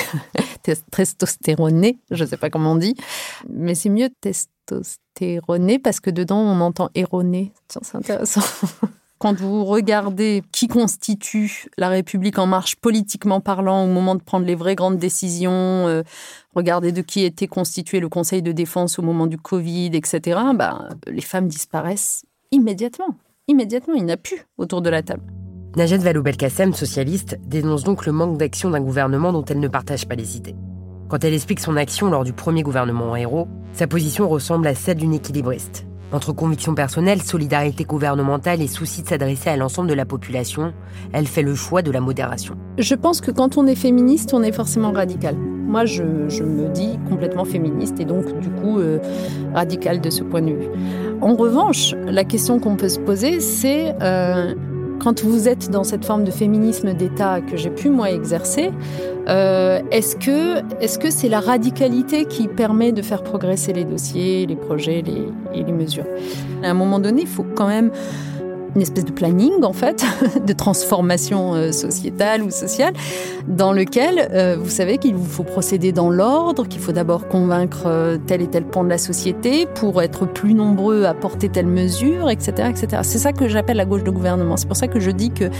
testostéronée, 0.91 1.99
je 2.11 2.25
sais 2.25 2.39
pas 2.39 2.49
comment 2.49 2.73
on 2.73 2.77
dit, 2.77 2.95
mais 3.51 3.75
c'est 3.75 3.91
mieux 3.91 4.09
testostéroné 4.23 5.79
parce 5.79 6.01
que 6.01 6.09
dedans 6.11 6.39
on 6.39 6.61
entend 6.61 6.89
erroné. 6.95 7.53
C'est 7.69 7.95
intéressant. 7.95 8.41
Quand 9.19 9.41
vous 9.41 9.65
regardez 9.65 10.43
qui 10.53 10.69
constitue 10.69 11.69
la 11.79 11.89
République 11.89 12.39
en 12.39 12.47
marche 12.47 12.77
politiquement 12.77 13.41
parlant 13.41 13.85
au 13.85 13.87
moment 13.87 14.15
de 14.15 14.23
prendre 14.23 14.45
les 14.45 14.55
vraies 14.55 14.75
grandes 14.75 14.99
décisions, 14.99 15.51
euh, 15.53 16.03
regardez 16.55 16.93
de 16.93 17.01
qui 17.01 17.25
était 17.25 17.47
constitué 17.47 17.99
le 17.99 18.11
Conseil 18.11 18.43
de 18.43 18.53
défense 18.53 18.99
au 18.99 19.03
moment 19.03 19.27
du 19.27 19.39
Covid, 19.39 19.91
etc., 19.95 20.39
bah, 20.55 20.91
les 21.07 21.23
femmes 21.23 21.49
disparaissent 21.49 22.25
immédiatement. 22.51 23.15
Immédiatement, 23.49 23.95
il 23.95 24.05
n'y 24.05 24.13
a 24.13 24.19
plus 24.19 24.45
autour 24.59 24.83
de 24.83 24.91
la 24.91 25.03
table. 25.03 25.23
Najat 25.77 25.99
Vallaud-Belkacem, 25.99 26.75
socialiste, 26.75 27.39
dénonce 27.47 27.85
donc 27.85 28.05
le 28.05 28.13
manque 28.13 28.37
d'action 28.37 28.71
d'un 28.71 28.81
gouvernement 28.81 29.33
dont 29.33 29.45
elle 29.45 29.61
ne 29.61 29.69
partage 29.69 30.07
pas 30.07 30.15
les 30.15 30.37
idées. 30.37 30.57
Quand 31.09 31.23
elle 31.25 31.35
explique 31.35 31.61
son 31.61 31.77
action 31.77 32.11
lors 32.11 32.25
du 32.25 32.33
premier 32.33 32.63
gouvernement 32.63 33.13
en 33.13 33.17
héros, 33.17 33.49
sa 33.73 33.87
position 33.87 34.29
ressemble 34.29 34.67
à 34.67 34.75
celle 34.75 34.97
d'une 34.97 35.15
équilibriste. 35.15 35.86
Entre 36.13 36.33
conviction 36.33 36.75
personnelle, 36.75 37.21
solidarité 37.21 37.85
gouvernementale 37.85 38.63
et 38.63 38.69
souci 38.69 39.03
de 39.03 39.09
s'adresser 39.09 39.51
à 39.51 39.57
l'ensemble 39.57 39.89
de 39.89 39.95
la 39.95 40.05
population, 40.05 40.73
elle 41.13 41.27
fait 41.27 41.43
le 41.43 41.55
choix 41.55 41.83
de 41.83 41.91
la 41.91 42.01
modération. 42.01 42.57
Je 42.79 42.95
pense 42.95 43.21
que 43.21 43.33
quand 43.33 43.59
on 43.59 43.67
est 43.67 43.75
féministe, 43.75 44.33
on 44.33 44.43
est 44.43 44.53
forcément 44.53 44.93
radical. 44.93 45.37
Moi, 45.37 45.85
je, 45.85 46.03
me 46.03 46.69
dis 46.69 46.97
complètement 47.09 47.45
féministe 47.45 47.99
et 47.99 48.05
donc, 48.05 48.39
du 48.39 48.51
coup, 48.51 48.79
euh, 48.79 49.01
radical 49.53 50.01
de 50.01 50.11
ce 50.11 50.23
point 50.23 50.43
de 50.43 50.53
vue. 50.53 50.69
En 51.21 51.35
revanche, 51.35 51.95
la 52.07 52.23
question 52.23 52.61
qu'on 52.61 52.77
peut 52.77 52.89
se 52.89 53.01
poser, 53.01 53.41
c'est 53.41 53.95
euh, 54.01 54.55
quand 55.07 55.23
vous 55.23 55.47
êtes 55.47 55.71
dans 55.71 55.85
cette 55.85 56.05
forme 56.05 56.25
de 56.25 56.33
féminisme 56.33 56.93
d'État 56.93 57.41
que 57.41 57.57
j'ai 57.57 57.71
pu, 57.71 57.91
moi, 57.91 58.11
exercer, 58.11 58.73
euh, 59.29 59.81
est-ce 59.93 60.17
que 60.17 60.65
est-ce 60.83 60.99
que 60.99 61.11
c'est 61.11 61.29
la 61.29 61.39
radicalité 61.39 62.25
qui 62.25 62.49
permet 62.49 62.91
de 62.91 63.03
faire 63.03 63.23
progresser 63.23 63.73
les 63.73 63.85
dossiers, 63.85 64.47
les 64.47 64.57
projets, 64.57 65.03
les, 65.03 65.29
et 65.55 65.63
les 65.63 65.73
mesures? 65.73 66.07
À 66.65 66.71
un 66.71 66.75
moment 66.75 66.99
donné, 66.99 67.23
il 67.23 67.29
faut 67.29 67.47
quand 67.55 67.69
même 67.69 67.93
une 68.77 68.83
espèce 68.83 69.07
de 69.07 69.11
planning 69.11 69.65
en 69.65 69.73
fait 69.73 70.05
de 70.47 70.53
transformation 70.53 71.55
euh, 71.55 71.73
sociétale 71.73 72.43
ou 72.43 72.51
sociale 72.51 72.93
dans 73.49 73.73
lequel 73.73 74.29
euh, 74.33 74.57
vous 74.61 74.69
savez 74.69 74.99
qu'il 74.99 75.17
vous 75.17 75.25
faut 75.25 75.43
procéder 75.43 75.93
dans 75.93 76.11
l'ordre, 76.11 76.69
qu'il 76.69 76.81
faut 76.81 76.93
d'abord 76.93 77.27
convaincre 77.27 77.85
euh, 77.87 78.19
tel 78.25 78.43
et 78.43 78.47
tel 78.47 78.65
pan 78.65 78.85
de 78.85 78.91
la 78.91 78.99
société 78.99 79.67
pour 79.75 80.03
être 80.03 80.27
plus 80.27 80.55
nombreux 80.55 81.05
à 81.05 81.15
porter 81.15 81.49
telle 81.49 81.67
mesure, 81.67 82.29
etc., 82.29 82.69
etc. 82.71 83.03
C'est 83.03 83.19
ça 83.19 83.33
que 83.33 83.49
j'appelle 83.49 83.79
la 83.79 83.87
gauche 83.87 84.05
de 84.05 84.11
gouvernement. 84.11 84.57
C'est 84.57 84.69
pour 84.69 84.77
ça 84.77 84.89
que 84.89 85.01
je 85.01 85.11
dis 85.11 85.31
que 85.31 85.51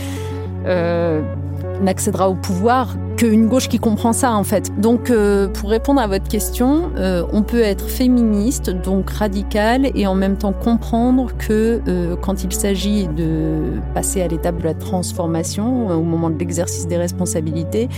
n'accédera 1.81 2.29
au 2.29 2.35
pouvoir 2.35 2.95
qu'une 3.17 3.47
gauche 3.47 3.67
qui 3.67 3.79
comprend 3.79 4.13
ça 4.13 4.33
en 4.33 4.43
fait. 4.43 4.71
Donc 4.79 5.09
euh, 5.09 5.47
pour 5.47 5.69
répondre 5.69 5.99
à 5.99 6.07
votre 6.07 6.27
question, 6.27 6.91
euh, 6.97 7.23
on 7.33 7.41
peut 7.41 7.61
être 7.61 7.89
féministe, 7.89 8.69
donc 8.69 9.09
radical, 9.09 9.89
et 9.95 10.07
en 10.07 10.15
même 10.15 10.37
temps 10.37 10.53
comprendre 10.53 11.31
que 11.37 11.81
euh, 11.87 12.15
quand 12.15 12.43
il 12.43 12.53
s'agit 12.53 13.07
de 13.07 13.81
passer 13.93 14.21
à 14.21 14.27
l'étape 14.27 14.59
de 14.59 14.63
la 14.63 14.75
transformation, 14.75 15.87
au 15.87 16.03
moment 16.03 16.29
de 16.29 16.37
l'exercice 16.37 16.87
des 16.87 16.97
responsabilités, 16.97 17.89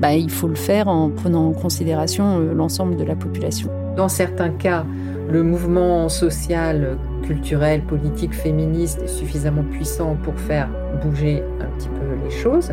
bah, 0.00 0.14
il 0.14 0.30
faut 0.30 0.48
le 0.48 0.54
faire 0.54 0.88
en 0.88 1.10
prenant 1.10 1.48
en 1.48 1.52
considération 1.52 2.38
l'ensemble 2.38 2.96
de 2.96 3.04
la 3.04 3.14
population. 3.14 3.68
Dans 3.96 4.08
certains 4.08 4.50
cas, 4.50 4.84
le 5.30 5.42
mouvement 5.42 6.08
social, 6.08 6.96
culturel, 7.22 7.82
politique, 7.82 8.34
féministe 8.34 9.00
est 9.02 9.08
suffisamment 9.08 9.62
puissant 9.62 10.16
pour 10.22 10.34
faire 10.34 10.68
bouger 11.04 11.42
un 11.60 11.66
petit 11.76 11.88
peu 11.88 12.24
les 12.24 12.30
choses 12.30 12.72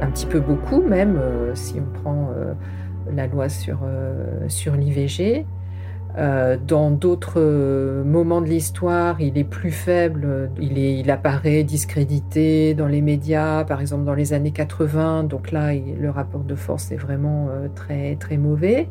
un 0.00 0.10
petit 0.10 0.26
peu 0.26 0.40
beaucoup 0.40 0.82
même, 0.82 1.16
euh, 1.16 1.54
si 1.54 1.76
on 1.80 2.00
prend 2.00 2.30
euh, 2.36 2.54
la 3.12 3.26
loi 3.26 3.48
sur, 3.48 3.80
euh, 3.84 4.46
l'IVG. 4.76 5.46
dans 6.66 6.90
d'autres 6.92 7.40
moments 8.04 8.40
de 8.40 8.46
l'histoire, 8.46 9.20
il 9.20 9.36
est 9.36 9.50
plus 9.58 9.72
faible, 9.72 10.50
il, 10.60 11.10
apparaît 11.10 11.64
discrédité 11.64 12.74
dans 12.74 12.86
les 12.86 13.02
médias, 13.02 13.64
par 13.64 13.80
exemple 13.80 14.04
dans 14.04 14.14
les 14.14 14.32
années 14.32 14.52
80. 14.52 15.24
Donc 15.24 15.50
là, 15.50 15.72
le 15.74 16.10
rapport 16.10 16.44
de 16.44 16.54
force 16.54 16.92
est 16.92 16.96
vraiment 16.96 17.48
très 17.74 18.36
mauvais 18.36 18.88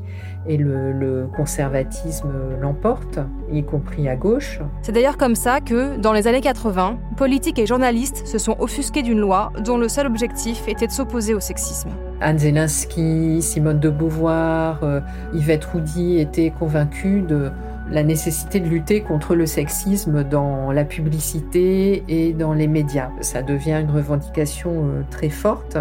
et 0.48 0.58
le, 0.58 0.92
le 0.92 1.28
conservatisme 1.36 2.32
l'emporte, 2.62 3.20
y 3.52 3.64
compris 3.64 4.10
à 4.10 4.16
gauche. 4.16 4.60
C'est 4.82 4.92
d'ailleurs 4.92 5.18
comme 5.18 5.36
ça 5.36 5.62
que, 5.62 5.98
dans 5.98 6.14
les 6.14 6.28
années 6.28 6.42
80, 6.42 6.98
politiques 7.18 7.60
et 7.60 7.66
journalistes 7.66 8.26
se 8.28 8.38
sont 8.38 8.56
offusqués 8.60 9.02
d'une 9.02 9.20
loi 9.20 9.52
dont 9.64 9.78
le 9.78 9.88
seul 9.88 10.08
objectif 10.08 10.68
était 10.68 10.88
de 10.88 10.92
s'opposer 10.92 11.34
au 11.34 11.40
sexisme. 11.40 11.90
Anne 12.22 12.40
Zelensky, 12.40 13.42
Simone 13.42 13.80
de 13.80 13.90
Beauvoir, 13.90 14.84
euh, 14.84 15.02
Yvette 15.34 15.66
Roudy 15.66 16.20
étaient 16.20 16.52
convaincus 16.52 17.26
de 17.26 17.52
la 17.90 18.04
nécessité 18.04 18.60
de 18.60 18.68
lutter 18.68 19.02
contre 19.02 19.36
le 19.36 19.46
sexisme 19.46 20.24
dans 20.24 20.72
la 20.72 20.86
publicité 20.86 22.04
et 22.08 22.34
dans 22.34 22.54
les 22.54 22.68
médias. 22.68 23.10
Ça 23.22 23.42
devient 23.42 23.82
une 23.82 23.92
revendication 23.92 24.72
euh, 24.72 25.02
très 25.10 25.30
forte. 25.30 25.78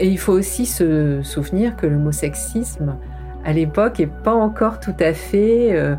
Et 0.00 0.08
il 0.08 0.18
faut 0.18 0.32
aussi 0.32 0.66
se 0.66 1.20
souvenir 1.22 1.76
que 1.76 1.86
le 1.86 1.98
mot 1.98 2.12
sexisme 2.12 2.96
à 3.44 3.52
l'époque 3.52 4.00
est 4.00 4.06
pas 4.06 4.34
encore 4.34 4.80
tout 4.80 4.94
à 5.00 5.12
fait 5.12 5.70
euh, 5.72 5.96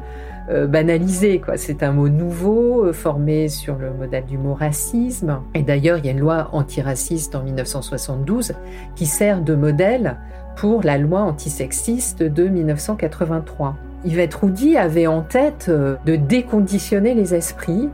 euh, 0.47 0.67
banalisé. 0.67 1.41
C'est 1.55 1.81
un 1.81 1.91
mot 1.91 2.07
nouveau, 2.07 2.85
euh, 2.85 2.93
formé 2.93 3.47
sur 3.49 3.77
le 3.77 3.91
modèle 3.91 4.25
du 4.25 4.37
mot 4.37 4.53
racisme. 4.53 5.41
Et 5.55 5.63
d'ailleurs, 5.63 5.97
il 5.97 6.05
y 6.05 6.09
a 6.09 6.11
une 6.11 6.19
loi 6.19 6.49
antiraciste 6.51 7.33
en 7.33 7.41
1972 7.41 8.53
qui 8.95 9.07
sert 9.07 9.41
de 9.41 9.55
modèle 9.55 10.17
pour 10.55 10.83
la 10.83 10.99
loi 10.99 11.21
antisexiste 11.21 12.21
de 12.21 12.47
1983. 12.47 13.75
Yvette 14.05 14.35
Roudy 14.35 14.77
avait 14.77 15.07
en 15.07 15.21
tête 15.21 15.65
euh, 15.69 15.95
de 16.05 16.15
déconditionner 16.15 17.15
les 17.15 17.33
esprits 17.33 17.89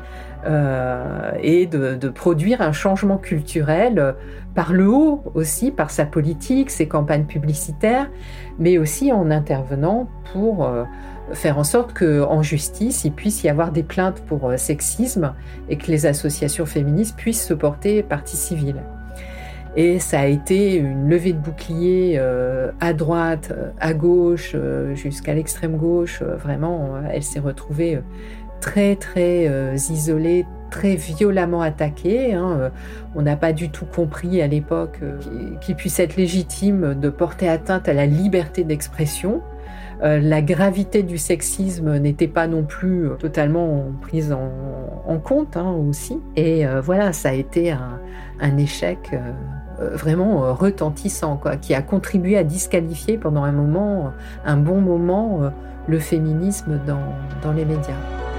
euh, 0.45 1.31
et 1.41 1.65
de, 1.67 2.09
produire 2.09 2.61
un 2.61 2.71
changement 2.71 3.17
culturel 3.17 4.15
par 4.55 4.73
le 4.73 4.87
haut 4.89 5.23
aussi, 5.33 5.71
par 5.71 5.91
sa 5.91 6.05
politique, 6.05 6.69
ses 6.69 6.87
campagnes 6.87 7.25
publicitaires, 7.25 8.09
mais 8.59 8.77
aussi 8.77 9.11
en 9.11 9.31
intervenant 9.31 10.07
pour 10.33 10.65
euh, 10.65 10.83
faire 11.33 11.57
en 11.57 11.63
sorte 11.63 11.93
qu'en 11.93 12.41
justice, 12.41 13.05
il 13.05 13.11
puisse 13.11 13.43
y 13.43 13.49
avoir 13.49 13.71
des 13.71 13.83
plaintes 13.83 14.21
pour 14.27 14.49
euh, 14.49 14.57
sexisme 14.57 15.33
et 15.69 15.77
que 15.77 15.87
les 15.87 16.05
associations 16.05 16.65
féministes 16.65 17.15
puissent 17.15 17.45
se 17.45 17.53
porter 17.53 18.03
partie 18.03 18.37
civile. 18.37 18.81
Et 19.77 19.99
ça 19.99 20.19
a 20.19 20.25
été 20.25 20.75
une 20.75 21.09
levée 21.09 21.31
de 21.31 21.37
bouclier 21.37 22.15
euh, 22.17 22.71
à 22.81 22.91
droite, 22.91 23.53
à 23.79 23.93
gauche, 23.93 24.51
euh, 24.53 24.95
jusqu'à 24.95 25.33
l'extrême 25.33 25.77
gauche. 25.77 26.21
vraiment, 26.21 26.95
elle 27.09 27.23
s'est 27.23 27.39
retrouvée 27.39 28.01
très 28.61 28.95
très 28.95 29.47
euh, 29.49 29.75
isolée, 29.75 30.45
très 30.69 30.95
violemment 30.95 31.61
attaquée. 31.61 32.33
Hein. 32.33 32.71
On 33.15 33.23
n'a 33.23 33.35
pas 33.35 33.51
du 33.51 33.69
tout 33.69 33.85
compris 33.85 34.41
à 34.41 34.47
l'époque 34.47 34.99
euh, 35.01 35.19
qu'il 35.59 35.75
puisse 35.75 35.99
être 35.99 36.15
légitime 36.15 36.93
de 36.93 37.09
porter 37.09 37.49
atteinte 37.49 37.89
à 37.89 37.93
la 37.93 38.05
liberté 38.05 38.63
d'expression. 38.63 39.41
Euh, 40.03 40.19
la 40.19 40.41
gravité 40.41 41.03
du 41.03 41.17
sexisme 41.17 41.97
n'était 41.97 42.27
pas 42.27 42.47
non 42.47 42.63
plus 42.63 43.09
totalement 43.19 43.85
prise 44.01 44.31
en, 44.31 45.19
compte 45.19 45.57
hein, 45.57 45.71
aussi. 45.71 46.19
Et 46.37 46.65
voilà, 46.81 47.11
ça 47.11 47.29
a 47.29 47.33
été 47.33 47.71
un, 47.71 48.57
échec 48.57 49.11
vraiment 49.77 50.53
retentissant, 50.53 51.39
qui 51.61 51.75
a 51.75 51.81
contribué 51.81 52.37
à 52.37 52.43
disqualifier 52.43 53.17
pendant 53.17 53.43
un 53.43 53.51
moment, 53.51 54.13
un 54.45 54.57
bon 54.57 54.79
moment, 54.79 55.51
le 55.87 55.99
féminisme 55.99 56.79
dans 56.87 57.53
les 57.53 57.65
médias. 57.65 58.30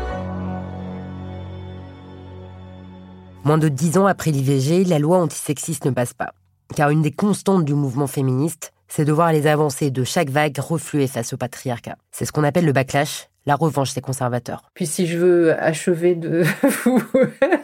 Moins 3.44 3.58
de 3.58 3.68
dix 3.68 3.98
ans 3.98 4.06
après 4.06 4.30
l'IVG, 4.30 4.84
la 4.84 5.00
loi 5.00 5.18
antisexiste 5.18 5.84
ne 5.84 5.90
passe 5.90 6.14
pas. 6.14 6.32
Car 6.76 6.90
une 6.90 7.02
des 7.02 7.10
constantes 7.10 7.64
du 7.64 7.74
mouvement 7.74 8.06
féministe, 8.06 8.72
c'est 8.86 9.04
de 9.04 9.10
voir 9.10 9.32
les 9.32 9.48
avancées 9.48 9.90
de 9.90 10.04
chaque 10.04 10.30
vague 10.30 10.56
refluer 10.58 11.08
face 11.08 11.32
au 11.32 11.36
patriarcat. 11.36 11.96
C'est 12.12 12.24
ce 12.24 12.30
qu'on 12.30 12.44
appelle 12.44 12.64
le 12.64 12.72
backlash, 12.72 13.30
la 13.46 13.56
revanche 13.56 13.94
des 13.94 14.00
conservateurs. 14.00 14.70
Puis 14.74 14.86
si 14.86 15.08
je 15.08 15.18
veux 15.18 15.60
achever 15.60 16.14
de 16.14 16.44
vous 16.84 17.02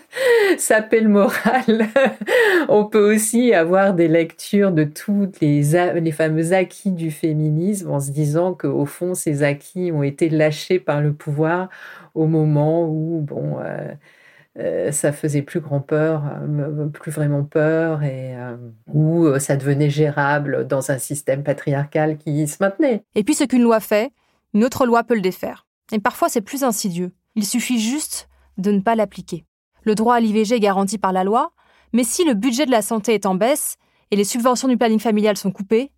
saper 0.59 1.01
le 1.01 1.11
moral, 1.11 1.87
on 2.69 2.85
peut 2.85 3.15
aussi 3.15 3.55
avoir 3.55 3.95
des 3.95 4.09
lectures 4.09 4.73
de 4.73 4.83
toutes 4.83 5.39
les, 5.39 5.63
les 6.01 6.13
fameux 6.13 6.55
acquis 6.55 6.91
du 6.91 7.13
féminisme 7.13 7.93
en 7.93 8.01
se 8.01 8.11
disant 8.11 8.53
qu'au 8.53 8.85
fond, 8.85 9.15
ces 9.15 9.45
acquis 9.45 9.93
ont 9.93 10.03
été 10.03 10.29
lâchés 10.29 10.81
par 10.81 11.01
le 11.01 11.13
pouvoir 11.13 11.69
au 12.17 12.27
moment 12.27 12.85
où, 12.89 13.21
bon... 13.21 13.59
Euh, 13.61 13.93
ça 14.91 15.13
faisait 15.13 15.43
plus 15.43 15.61
grand 15.61 15.81
peur, 15.81 16.25
euh, 16.43 16.87
plus 16.89 17.13
vraiment 17.13 17.45
peur, 17.45 18.03
et 18.03 18.37
euh, 18.37 18.57
où 18.93 19.39
ça 19.39 19.57
devenait 19.57 19.91
gérable 19.91 20.67
dans 20.67 20.91
un 20.91 20.99
système 20.99 21.43
patriarcal 21.43 22.19
qui 22.19 22.47
se 22.49 22.57
maintenait. 22.61 23.05
Et 23.15 23.25
puis 23.25 23.35
ce 23.35 23.45
qu'une 23.45 23.63
loi 23.63 23.81
fait, 23.81 24.13
une 24.55 24.65
autre 24.65 24.87
loi 24.87 25.05
peut 25.05 25.15
le 25.15 25.21
défaire. 25.21 25.67
Et 25.93 26.01
parfois 26.01 26.29
c'est 26.29 26.41
plus 26.41 26.65
insidieux. 26.65 27.13
Il 27.37 27.45
suffit 27.45 27.81
juste 27.81 28.29
de 28.57 28.73
ne 28.73 28.81
pas 28.81 28.97
l'appliquer. 28.97 29.45
Le 29.83 29.95
droit 29.95 30.17
à 30.17 30.21
l'IVG 30.21 30.57
est 30.57 30.61
garanti 30.61 30.99
par 30.99 31.13
la 31.13 31.25
loi, 31.25 31.53
mais 31.93 32.05
si 32.05 32.25
le 32.25 32.35
budget 32.35 32.67
de 32.67 32.71
la 32.71 32.83
santé 32.83 33.15
est 33.15 33.27
en 33.27 33.35
baisse 33.35 33.77
et 34.11 34.17
les 34.17 34.25
subventions 34.25 34.69
du 34.69 34.77
planning 34.77 34.99
familial 34.99 35.37
sont 35.37 35.53
coupées, 35.53 35.93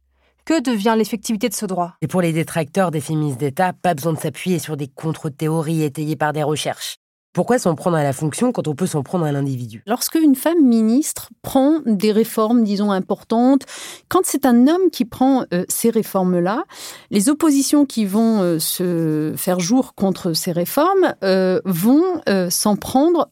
que 0.45 0.61
devient 0.61 0.95
l'effectivité 0.97 1.49
de 1.49 1.55
ce 1.55 1.67
droit? 1.67 1.95
Et 2.03 2.09
pour 2.09 2.23
les 2.23 2.33
détracteurs 2.33 2.91
des 2.91 3.01
féministes 3.01 3.39
d'État, 3.39 3.73
pas 3.73 3.95
besoin 3.95 4.13
de 4.13 4.19
s'appuyer 4.19 4.59
sur 4.59 4.77
des 4.77 4.89
contre-théories 4.89 5.83
étayées 5.83 6.17
par 6.17 6.33
des 6.33 6.43
recherches. 6.43 7.00
Pourquoi 7.33 7.61
s'en 7.61 7.77
prendre 7.77 7.97
à 7.97 8.03
la 8.03 8.13
fonction 8.13 8.51
quand 8.51 8.67
on 8.67 8.75
peut 8.75 8.87
s'en 8.87 9.05
prendre 9.05 9.25
à 9.25 9.31
l'individu? 9.31 9.85
Lorsque 9.87 10.17
une 10.17 10.35
femme 10.35 10.63
ministre 10.65 11.31
prend 11.43 11.79
des 11.87 12.11
réformes, 12.11 12.65
disons, 12.65 12.91
importantes, 12.91 13.67
quand 14.09 14.23
c'est 14.25 14.47
un 14.47 14.67
homme 14.67 14.91
qui 14.91 15.05
prend 15.05 15.45
euh, 15.55 15.65
ces 15.69 15.91
réformes-là, 15.91 16.65
les 17.13 17.29
oppositions 17.29 17.87
qui 17.87 18.05
vont 18.05 18.43
euh, 18.43 18.59
se 18.59 19.33
faire 19.37 19.61
jour 19.61 19.95
contre 19.95 20.33
ces 20.33 20.51
réformes 20.51 21.15
euh, 21.23 21.61
vont 21.65 22.03
s'en 22.51 22.77
prendre 22.77 23.31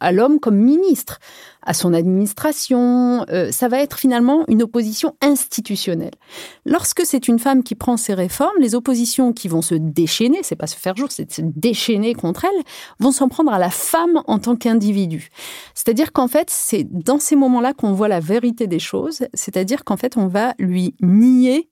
à 0.00 0.12
l'homme 0.12 0.40
comme 0.40 0.56
ministre 0.56 1.20
à 1.68 1.74
son 1.74 1.92
administration. 1.92 3.26
Euh, 3.28 3.52
ça 3.52 3.68
va 3.68 3.78
être 3.80 3.98
finalement 3.98 4.44
une 4.48 4.62
opposition 4.62 5.14
institutionnelle. 5.20 6.14
Lorsque 6.64 7.02
c'est 7.04 7.28
une 7.28 7.38
femme 7.38 7.62
qui 7.62 7.74
prend 7.74 7.98
ces 7.98 8.14
réformes, 8.14 8.56
les 8.58 8.74
oppositions 8.74 9.34
qui 9.34 9.48
vont 9.48 9.60
se 9.60 9.74
déchaîner, 9.74 10.38
c'est 10.42 10.56
pas 10.56 10.66
se 10.66 10.76
faire 10.76 10.96
jour, 10.96 11.12
c'est 11.12 11.30
se 11.30 11.42
déchaîner 11.42 12.14
contre 12.14 12.46
elle, 12.46 12.64
vont 13.00 13.12
s'en 13.12 13.28
prendre 13.28 13.52
à 13.52 13.58
la 13.58 13.68
femme 13.68 14.22
en 14.26 14.38
tant 14.38 14.56
qu'individu. 14.56 15.28
C'est-à-dire 15.74 16.12
qu'en 16.12 16.26
fait, 16.26 16.48
c'est 16.48 16.84
dans 16.84 17.18
ces 17.18 17.36
moments-là 17.36 17.74
qu'on 17.74 17.92
voit 17.92 18.08
la 18.08 18.20
vérité 18.20 18.66
des 18.66 18.78
choses, 18.78 19.20
c'est-à-dire 19.34 19.84
qu'en 19.84 19.98
fait, 19.98 20.16
on 20.16 20.26
va 20.26 20.54
lui 20.58 20.94
nier 21.02 21.68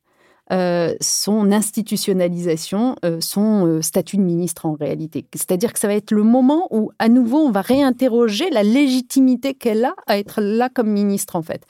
euh, 0.53 0.95
son 1.01 1.51
institutionnalisation, 1.51 2.95
euh, 3.05 3.19
son 3.21 3.67
euh, 3.67 3.83
statut 3.83 4.17
de 4.17 4.23
ministre 4.23 4.67
en 4.67 4.75
réalité. 4.75 5.27
C'est-à-dire 5.35 5.73
que 5.73 5.81
ça 5.81 5.89
va 5.89 5.95
être 5.95 6.13
le 6.13 6.23
moment 6.23 6.69
où, 6.71 6.93
à 7.01 7.09
nouveau, 7.09 7.39
on 7.39 7.51
va 7.51 7.63
réinterroger 7.63 8.49
la 8.51 8.63
légitimité 8.63 9.55
qu'elle 9.55 9.85
a 9.85 9.95
à 10.07 10.19
être 10.19 10.41
là 10.41 10.69
comme 10.69 10.89
ministre, 10.89 11.35
en 11.35 11.43
fait. 11.43 11.67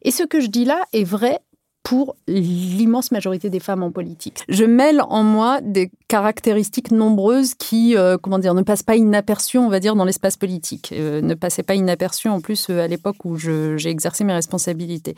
Et 0.00 0.10
ce 0.10 0.22
que 0.22 0.40
je 0.40 0.46
dis 0.46 0.64
là 0.64 0.80
est 0.94 1.04
vrai 1.04 1.40
pour 1.82 2.16
l'immense 2.26 3.10
majorité 3.10 3.50
des 3.50 3.60
femmes 3.60 3.82
en 3.82 3.92
politique. 3.92 4.42
Je 4.48 4.64
mêle 4.64 5.02
en 5.02 5.22
moi 5.22 5.60
des 5.60 5.90
caractéristiques 6.08 6.90
nombreuses 6.92 7.52
qui, 7.52 7.94
comment 8.22 8.38
dire, 8.38 8.54
ne 8.54 8.62
passent 8.62 8.82
pas 8.82 8.96
inaperçues, 8.96 9.58
on 9.58 9.68
va 9.68 9.80
dire, 9.80 9.94
dans 9.94 10.06
l'espace 10.06 10.38
politique. 10.38 10.92
ne 10.92 11.34
passaient 11.34 11.62
pas 11.62 11.74
inaperçues 11.74 12.30
en 12.30 12.40
plus 12.40 12.70
à 12.70 12.88
l'époque 12.88 13.26
où 13.26 13.36
j'ai 13.36 13.90
exercé 13.90 14.24
mes 14.24 14.32
responsabilités 14.32 15.14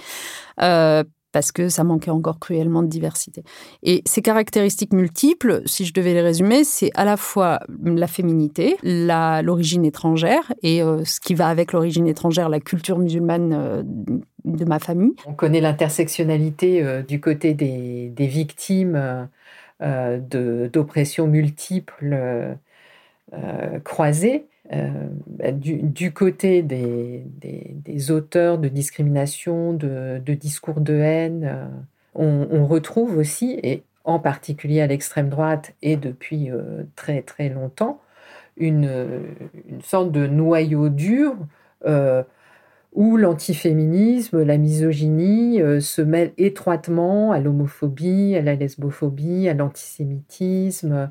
parce 1.36 1.52
que 1.52 1.68
ça 1.68 1.84
manquait 1.84 2.10
encore 2.10 2.38
cruellement 2.38 2.82
de 2.82 2.88
diversité. 2.88 3.42
Et 3.82 4.00
ces 4.06 4.22
caractéristiques 4.22 4.94
multiples, 4.94 5.60
si 5.66 5.84
je 5.84 5.92
devais 5.92 6.14
les 6.14 6.22
résumer, 6.22 6.64
c'est 6.64 6.90
à 6.94 7.04
la 7.04 7.18
fois 7.18 7.60
la 7.84 8.06
féminité, 8.06 8.78
l'origine 8.82 9.84
étrangère, 9.84 10.54
et 10.62 10.82
euh, 10.82 11.04
ce 11.04 11.20
qui 11.20 11.34
va 11.34 11.48
avec 11.48 11.74
l'origine 11.74 12.06
étrangère, 12.06 12.48
la 12.48 12.58
culture 12.58 12.98
musulmane 12.98 13.52
euh, 13.52 13.82
de 14.46 14.64
ma 14.64 14.78
famille. 14.78 15.12
On 15.26 15.34
connaît 15.34 15.60
l'intersectionnalité 15.60 16.82
euh, 16.82 17.02
du 17.02 17.20
côté 17.20 17.52
des, 17.52 18.08
des 18.08 18.26
victimes 18.28 19.28
d'oppressions 19.82 21.26
multiples 21.26 22.56
croisées. 23.84 24.46
Euh, 24.72 25.52
du, 25.52 26.12
côté 26.12 26.62
des, 26.62 28.10
auteurs 28.10 28.58
de 28.58 28.68
discrimination, 28.68 29.72
de, 29.72 30.20
discours 30.34 30.80
de 30.80 30.94
haine, 30.94 31.44
euh, 31.44 31.66
on, 32.14 32.66
retrouve 32.66 33.16
aussi, 33.16 33.60
et 33.62 33.82
en 34.04 34.18
particulier 34.18 34.80
à 34.80 34.86
l'extrême 34.86 35.28
droite 35.28 35.74
et 35.82 35.96
depuis 35.96 36.50
euh, 36.50 36.82
très 36.96 37.22
très 37.22 37.48
longtemps, 37.48 38.00
une, 38.56 38.90
sorte 39.82 40.10
de 40.10 40.26
noyau 40.26 40.88
dur 40.88 41.36
où 42.94 43.18
l'antiféminisme, 43.18 44.42
la 44.42 44.56
misogynie 44.56 45.60
se 45.80 46.00
mêlent 46.00 46.32
étroitement 46.38 47.32
à 47.32 47.38
l'homophobie, 47.38 48.34
à 48.34 48.40
la 48.40 48.54
lesbophobie, 48.54 49.48
à 49.50 49.54
l'antisémitisme, 49.54 51.10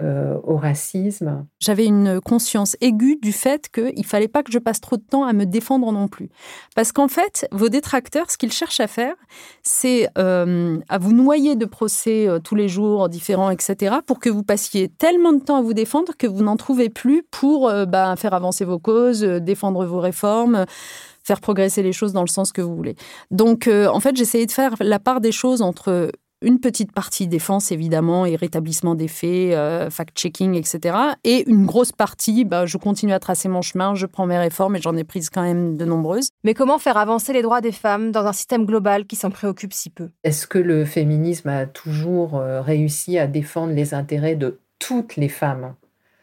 euh, 0.00 0.36
au 0.42 0.56
racisme. 0.56 1.46
J'avais 1.60 1.86
une 1.86 2.20
conscience 2.20 2.76
aiguë 2.80 3.16
du 3.22 3.30
fait 3.30 3.68
qu'il 3.68 4.04
fallait 4.04 4.26
pas 4.26 4.42
que 4.42 4.50
je 4.50 4.58
passe 4.58 4.80
trop 4.80 4.96
de 4.96 5.02
temps 5.02 5.24
à 5.24 5.32
me 5.32 5.46
défendre 5.46 5.92
non 5.92 6.08
plus. 6.08 6.30
Parce 6.74 6.90
qu'en 6.90 7.06
fait, 7.06 7.46
vos 7.52 7.68
détracteurs, 7.68 8.28
ce 8.28 8.36
qu'ils 8.36 8.50
cherchent 8.50 8.80
à 8.80 8.88
faire, 8.88 9.14
c'est 9.62 10.08
euh, 10.18 10.80
à 10.88 10.98
vous 10.98 11.12
noyer 11.12 11.54
de 11.54 11.64
procès 11.64 12.26
euh, 12.26 12.40
tous 12.40 12.56
les 12.56 12.68
jours 12.68 13.08
différents, 13.08 13.50
etc., 13.50 13.96
pour 14.04 14.18
que 14.18 14.28
vous 14.28 14.42
passiez 14.42 14.88
tellement 14.88 15.32
de 15.32 15.38
temps 15.38 15.58
à 15.58 15.62
vous 15.62 15.74
défendre 15.74 16.16
que 16.18 16.26
vous 16.26 16.42
n'en 16.42 16.56
trouvez 16.56 16.88
plus 16.88 17.22
pour 17.30 17.72
bah, 17.86 18.16
faire 18.16 18.34
avancer 18.34 18.64
vos 18.64 18.80
causes, 18.80 19.22
défendre 19.22 19.86
vos 19.86 20.00
réformes 20.00 20.66
faire 21.26 21.40
progresser 21.40 21.82
les 21.82 21.92
choses 21.92 22.12
dans 22.12 22.20
le 22.20 22.28
sens 22.28 22.52
que 22.52 22.60
vous 22.60 22.76
voulez. 22.76 22.96
Donc, 23.30 23.66
en 23.66 24.00
fait, 24.00 24.14
j'essayais 24.14 24.44
de 24.44 24.52
faire 24.52 24.74
la 24.80 24.98
part 24.98 25.22
des 25.22 25.32
choses 25.32 25.62
entre 25.62 26.10
une 26.44 26.60
petite 26.60 26.92
partie 26.92 27.26
défense, 27.26 27.72
évidemment, 27.72 28.26
et 28.26 28.36
rétablissement 28.36 28.94
des 28.94 29.08
faits, 29.08 29.54
euh, 29.54 29.90
fact-checking, 29.90 30.54
etc. 30.54 30.96
Et 31.24 31.48
une 31.48 31.66
grosse 31.66 31.92
partie, 31.92 32.44
bah, 32.44 32.66
je 32.66 32.76
continue 32.76 33.12
à 33.12 33.18
tracer 33.18 33.48
mon 33.48 33.62
chemin, 33.62 33.94
je 33.94 34.06
prends 34.06 34.26
mes 34.26 34.38
réformes 34.38 34.76
et 34.76 34.80
j'en 34.80 34.96
ai 34.96 35.04
prises 35.04 35.30
quand 35.30 35.42
même 35.42 35.76
de 35.76 35.84
nombreuses. 35.84 36.28
Mais 36.44 36.54
comment 36.54 36.78
faire 36.78 36.96
avancer 36.96 37.32
les 37.32 37.42
droits 37.42 37.60
des 37.60 37.72
femmes 37.72 38.12
dans 38.12 38.26
un 38.26 38.32
système 38.32 38.66
global 38.66 39.06
qui 39.06 39.16
s'en 39.16 39.30
préoccupe 39.30 39.72
si 39.72 39.90
peu? 39.90 40.10
Est-ce 40.22 40.46
que 40.46 40.58
le 40.58 40.84
féminisme 40.84 41.48
a 41.48 41.66
toujours 41.66 42.36
euh, 42.36 42.60
réussi 42.60 43.18
à 43.18 43.26
défendre 43.26 43.72
les 43.72 43.94
intérêts 43.94 44.36
de 44.36 44.60
toutes 44.78 45.16
les 45.16 45.28
femmes? 45.28 45.74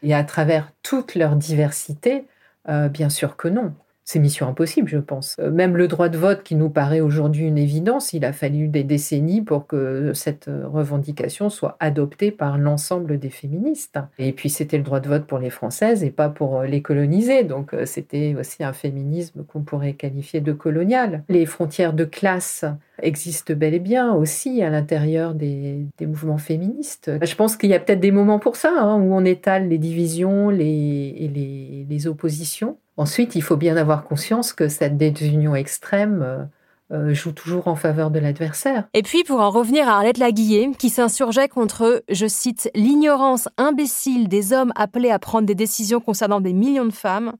Et 0.04 0.14
à 0.14 0.24
travers 0.24 0.72
toute 0.82 1.14
leur 1.14 1.36
diversité? 1.36 2.24
Euh, 2.68 2.88
Bien 2.88 3.08
sûr 3.08 3.36
que 3.36 3.48
non 3.48 3.72
c'est 4.04 4.18
mission 4.18 4.48
impossible, 4.48 4.88
je 4.88 4.98
pense. 4.98 5.36
Euh, 5.38 5.50
même 5.50 5.76
le 5.76 5.86
droit 5.86 6.08
de 6.08 6.18
vote 6.18 6.42
qui 6.42 6.56
nous 6.56 6.70
paraît 6.70 7.00
aujourd'hui 7.00 7.46
une 7.46 7.58
évidence, 7.58 8.12
il 8.12 8.24
a 8.24 8.32
fallu 8.32 8.68
des 8.68 8.82
décennies 8.82 9.42
pour 9.42 9.66
que 9.66 10.12
cette 10.12 10.48
euh, 10.48 10.66
revendication 10.66 11.50
soit 11.50 11.76
adoptée 11.78 12.32
par 12.32 12.58
l'ensemble 12.58 13.18
des 13.18 13.30
féministes. 13.30 13.98
Et 14.18 14.32
puis 14.32 14.50
c'était 14.50 14.78
le 14.78 14.82
droit 14.82 15.00
de 15.00 15.08
vote 15.08 15.26
pour 15.26 15.38
les 15.38 15.50
Françaises 15.50 16.02
et 16.02 16.10
pas 16.10 16.28
pour 16.28 16.60
euh, 16.60 16.66
les 16.66 16.82
coloniser. 16.82 17.44
Donc 17.44 17.74
c'était 17.84 18.34
aussi 18.38 18.64
un 18.64 18.72
féminisme 18.72 19.44
qu'on 19.44 19.62
pourrait 19.62 19.94
qualifier 19.94 20.40
de 20.40 20.52
colonial. 20.52 21.22
Les 21.28 21.46
frontières 21.46 21.92
de 21.92 22.04
classe 22.04 22.64
existent 23.00 23.54
bel 23.54 23.74
et 23.74 23.78
bien 23.78 24.12
aussi 24.12 24.62
à 24.62 24.70
l'intérieur 24.70 25.34
des, 25.34 25.86
mouvements 26.00 26.38
féministes. 26.38 27.10
Je 27.22 27.34
pense 27.34 27.56
qu'il 27.56 27.70
y 27.70 27.74
a 27.74 27.80
peut-être 27.80 28.00
des 28.00 28.10
moments 28.10 28.38
pour 28.38 28.56
ça, 28.56 28.72
hein, 28.76 29.00
où 29.00 29.14
on 29.14 29.24
étale 29.24 29.68
les 29.68 29.78
divisions 29.78 30.50
les, 30.50 31.14
et 31.18 31.28
les, 31.28 31.86
les 31.88 32.06
oppositions. 32.06 32.76
Ensuite, 32.96 33.34
il 33.34 33.42
faut 33.42 33.56
bien 33.56 33.76
avoir 33.76 34.04
conscience 34.04 34.52
que 34.52 34.68
cette 34.68 34.98
désunion 34.98 35.54
extrême 35.54 36.22
euh, 36.22 36.44
euh, 36.92 37.14
joue 37.14 37.32
toujours 37.32 37.68
en 37.68 37.74
faveur 37.74 38.10
de 38.10 38.18
l'adversaire. 38.18 38.84
Et 38.92 39.02
puis, 39.02 39.24
pour 39.24 39.40
en 39.40 39.48
revenir 39.48 39.88
à 39.88 39.92
Arlette 39.92 40.18
Laguillet, 40.18 40.70
qui 40.78 40.90
s'insurgeait 40.90 41.48
contre, 41.48 42.04
je 42.10 42.26
cite, 42.26 42.70
l'ignorance 42.74 43.48
imbécile 43.56 44.28
des 44.28 44.52
hommes 44.52 44.72
appelés 44.76 45.10
à 45.10 45.18
prendre 45.18 45.46
des 45.46 45.54
décisions 45.54 46.00
concernant 46.00 46.42
des 46.42 46.52
millions 46.52 46.84
de 46.84 46.92
femmes, 46.92 47.32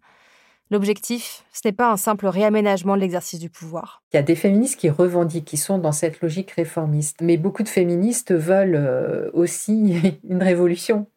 L'objectif, 0.73 1.45
ce 1.53 1.61
n'est 1.69 1.73
pas 1.73 1.93
un 1.93 1.99
simple 1.99 2.27
réaménagement 2.27 2.97
de 2.97 3.03
l'exercice 3.03 3.39
du 3.39 3.51
pouvoir. 3.51 4.03
Il 4.15 4.17
y 4.17 4.19
a 4.19 4.23
des 4.23 4.35
féministes 4.35 4.81
qui 4.81 4.89
revendiquent, 4.89 5.45
qui 5.45 5.59
sont 5.59 5.77
dans 5.77 5.93
cette 5.93 6.23
logique 6.23 6.53
réformiste. 6.53 7.19
Mais 7.21 7.37
beaucoup 7.37 7.63
de 7.63 7.69
féministes 7.69 8.33
veulent 8.33 8.77
euh, 8.77 9.29
aussi 9.35 10.19
une 10.27 10.43
révolution. 10.43 11.09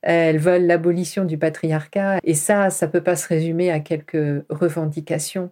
Elles 0.00 0.38
veulent 0.38 0.64
l'abolition 0.64 1.26
du 1.26 1.36
patriarcat. 1.36 2.20
Et 2.24 2.32
ça, 2.32 2.70
ça 2.70 2.86
ne 2.86 2.90
peut 2.90 3.02
pas 3.02 3.14
se 3.14 3.28
résumer 3.28 3.70
à 3.70 3.80
quelques 3.80 4.46
revendications 4.48 5.50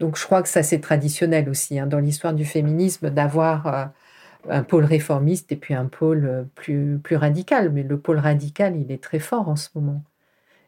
Donc 0.00 0.18
je 0.18 0.24
crois 0.24 0.42
que 0.42 0.48
ça 0.48 0.64
c'est 0.64 0.80
traditionnel 0.80 1.48
aussi 1.48 1.78
hein, 1.78 1.86
dans 1.86 2.00
l'histoire 2.00 2.34
du 2.34 2.44
féminisme 2.44 3.10
d'avoir 3.10 3.66
euh, 3.68 3.84
un 4.48 4.64
pôle 4.64 4.84
réformiste 4.84 5.52
et 5.52 5.56
puis 5.56 5.74
un 5.74 5.86
pôle 5.86 6.26
euh, 6.26 6.42
plus, 6.56 6.98
plus 6.98 7.14
radical. 7.14 7.70
Mais 7.70 7.84
le 7.84 8.00
pôle 8.00 8.18
radical, 8.18 8.74
il 8.74 8.90
est 8.90 9.00
très 9.00 9.20
fort 9.20 9.48
en 9.48 9.54
ce 9.54 9.68
moment. 9.76 10.02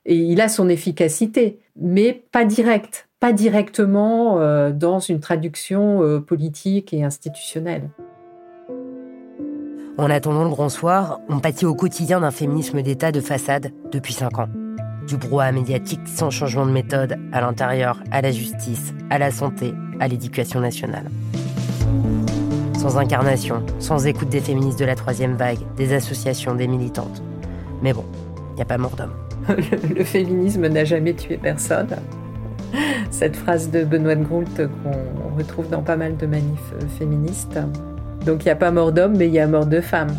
Et 0.05 0.17
il 0.17 0.41
a 0.41 0.49
son 0.49 0.69
efficacité, 0.69 1.61
mais 1.81 2.25
pas 2.33 2.45
directe, 2.45 3.09
pas 3.21 3.33
directement 3.33 4.41
euh, 4.41 4.73
dans 4.73 4.99
une 4.99 5.21
traduction 5.21 6.21
politique 6.23 6.93
et 6.93 7.05
institutionnelle. 7.05 7.91
En 9.99 10.09
attendant 10.09 10.45
le 10.45 10.51
grand 10.51 10.71
soir, 10.71 11.21
on 11.29 11.39
pâtit 11.39 11.67
au 11.67 11.75
quotidien 11.75 12.21
d'un 12.21 12.31
féminisme 12.31 12.81
d'État 12.81 13.13
de 13.13 13.21
façade 13.21 13.73
depuis 13.93 14.15
cinq 14.15 14.39
ans. 14.39 14.49
Du 15.07 15.19
brouhaha 15.19 15.53
médiatique 15.53 16.01
sans 16.07 16.31
changement 16.31 16.65
de 16.65 16.71
méthode 16.71 17.19
à 17.31 17.43
l'intérieur, 17.43 18.03
à 18.11 18.23
la 18.23 18.33
justice, 18.33 18.95
à 19.11 19.19
la 19.19 19.31
santé, 19.31 19.75
à 20.01 20.09
l'éducation 20.09 20.61
nationale. 20.61 21.11
Sans 22.79 22.97
incarnation, 22.97 23.63
sans 23.79 24.07
écoute 24.07 24.31
des 24.31 24.41
féministes 24.41 24.79
de 24.79 24.87
la 24.87 24.95
troisième 24.95 25.37
vague, 25.37 25.61
des 25.77 25.93
associations, 25.93 26.55
des 26.55 26.67
militantes. 26.67 27.23
Mais 27.83 27.93
bon, 27.93 28.05
il 28.53 28.57
n'y 28.57 28.63
a 28.63 28.67
pas 28.67 28.79
mort 28.79 28.97
d'homme. 28.97 29.13
Le 29.49 30.05
féminisme 30.05 30.67
n'a 30.69 30.85
jamais 30.85 31.15
tué 31.15 31.37
personne. 31.37 31.89
Cette 33.11 33.37
phrase 33.37 33.71
de 33.71 33.85
Benoît 33.85 34.15
de 34.15 34.25
Groult 34.25 34.57
qu'on 34.57 35.37
retrouve 35.37 35.69
dans 35.69 35.83
pas 35.83 35.97
mal 35.97 36.17
de 36.17 36.27
manifs 36.27 36.73
féministes. 36.99 37.59
Donc 38.25 38.45
il 38.45 38.47
n'y 38.47 38.53
a 38.53 38.57
pas 38.57 38.71
mort 38.71 38.93
d'homme, 38.93 39.17
mais 39.17 39.27
il 39.27 39.35
y 39.35 39.41
a 39.41 39.47
mort 39.47 39.67
de 39.67 39.81
femme. 39.81 40.15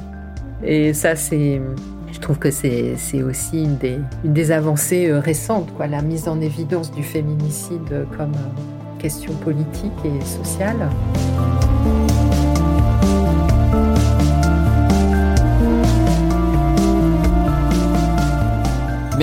Et 0.63 0.93
ça, 0.93 1.15
c'est, 1.15 1.61
je 2.11 2.19
trouve 2.19 2.39
que 2.39 2.51
c'est, 2.51 2.95
aussi 3.23 3.63
une 3.63 3.77
des, 3.77 3.97
une 4.23 4.33
des 4.33 4.51
avancées 4.51 5.09
euh, 5.09 5.19
récentes, 5.19 5.73
quoi, 5.75 5.87
la 5.87 6.01
mise 6.01 6.27
en 6.27 6.39
évidence 6.39 6.91
du 6.91 7.03
féminicide 7.03 8.05
comme 8.17 8.31
euh, 8.33 8.99
question 8.99 9.33
politique 9.33 9.91
et 10.05 10.23
sociale. 10.23 10.89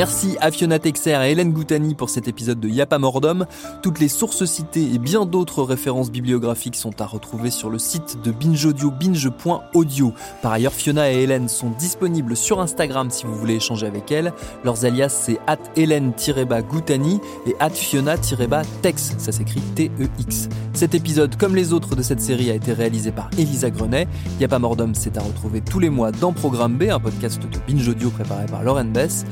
Merci 0.01 0.39
à 0.41 0.51
Fiona 0.51 0.79
Texer 0.79 1.11
et 1.11 1.33
Hélène 1.33 1.53
Goutani 1.53 1.95
pour 1.95 2.09
cet 2.09 2.27
épisode 2.27 2.59
de 2.59 2.71
Yapa 2.71 2.99
Mordom. 2.99 3.45
Toutes 3.83 4.01
les 4.01 4.09
sources 4.09 4.47
citées 4.47 4.95
et 4.95 4.99
bien 4.99 5.27
d'autres 5.27 5.63
références 5.63 6.11
bibliographiques 6.11 6.77
sont 6.77 7.03
à 7.03 7.05
retrouver 7.05 7.51
sur 7.51 7.69
le 7.69 7.79
site 7.79 8.17
de 8.25 8.31
Binge 8.31 8.65
Audio, 8.65 8.91
binge.audio. 8.91 10.15
Par 10.41 10.53
ailleurs, 10.53 10.73
Fiona 10.73 11.13
et 11.13 11.17
Hélène 11.17 11.51
sont 11.51 11.69
disponibles 11.79 12.35
sur 12.35 12.63
Instagram 12.63 13.11
si 13.11 13.27
vous 13.27 13.35
voulez 13.35 13.57
échanger 13.57 13.87
avec 13.87 14.11
elles. 14.11 14.33
Leurs 14.65 14.87
alias 14.87 15.11
c'est 15.11 15.39
at 15.47 15.59
Hélène-Goutani 15.77 17.21
et 17.47 17.55
at 17.61 17.69
Fiona-Tex. 17.69 19.17
Ça 19.19 19.33
s'écrit 19.33 19.61
T-E-X. 19.75 20.49
Cet 20.73 20.95
épisode, 20.95 21.37
comme 21.37 21.55
les 21.55 21.75
autres 21.75 21.95
de 21.95 22.01
cette 22.01 22.23
série, 22.23 22.51
a 22.51 22.55
été 22.55 22.73
réalisé 22.73 23.13
par 23.13 23.29
Elisa 23.37 23.69
Grenet. 23.69 24.09
Yapa 24.41 24.59
Mordom, 24.59 24.95
c'est 24.95 25.19
à 25.19 25.21
retrouver 25.21 25.61
tous 25.61 25.79
les 25.79 25.91
mois 25.91 26.11
dans 26.11 26.33
Programme 26.33 26.79
B, 26.79 26.85
un 26.85 27.01
podcast 27.01 27.43
de 27.43 27.59
Binge 27.71 27.87
Audio 27.87 28.09
préparé 28.09 28.47
par 28.47 28.63
Lauren 28.63 28.87
Bess. 28.87 29.27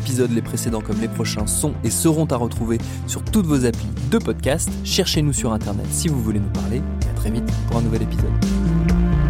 Épisodes, 0.00 0.30
les 0.32 0.42
précédents 0.42 0.80
comme 0.80 1.00
les 1.00 1.08
prochains, 1.08 1.46
sont 1.46 1.74
et 1.84 1.90
seront 1.90 2.24
à 2.26 2.36
retrouver 2.36 2.78
sur 3.06 3.22
toutes 3.22 3.46
vos 3.46 3.66
applis 3.66 3.88
de 4.10 4.18
podcast. 4.18 4.70
Cherchez-nous 4.82 5.34
sur 5.34 5.52
Internet 5.52 5.86
si 5.90 6.08
vous 6.08 6.20
voulez 6.20 6.40
nous 6.40 6.50
parler. 6.50 6.82
Et 7.04 7.10
à 7.10 7.14
très 7.14 7.30
vite 7.30 7.44
pour 7.68 7.78
un 7.78 7.82
nouvel 7.82 8.02
épisode. 8.02 9.29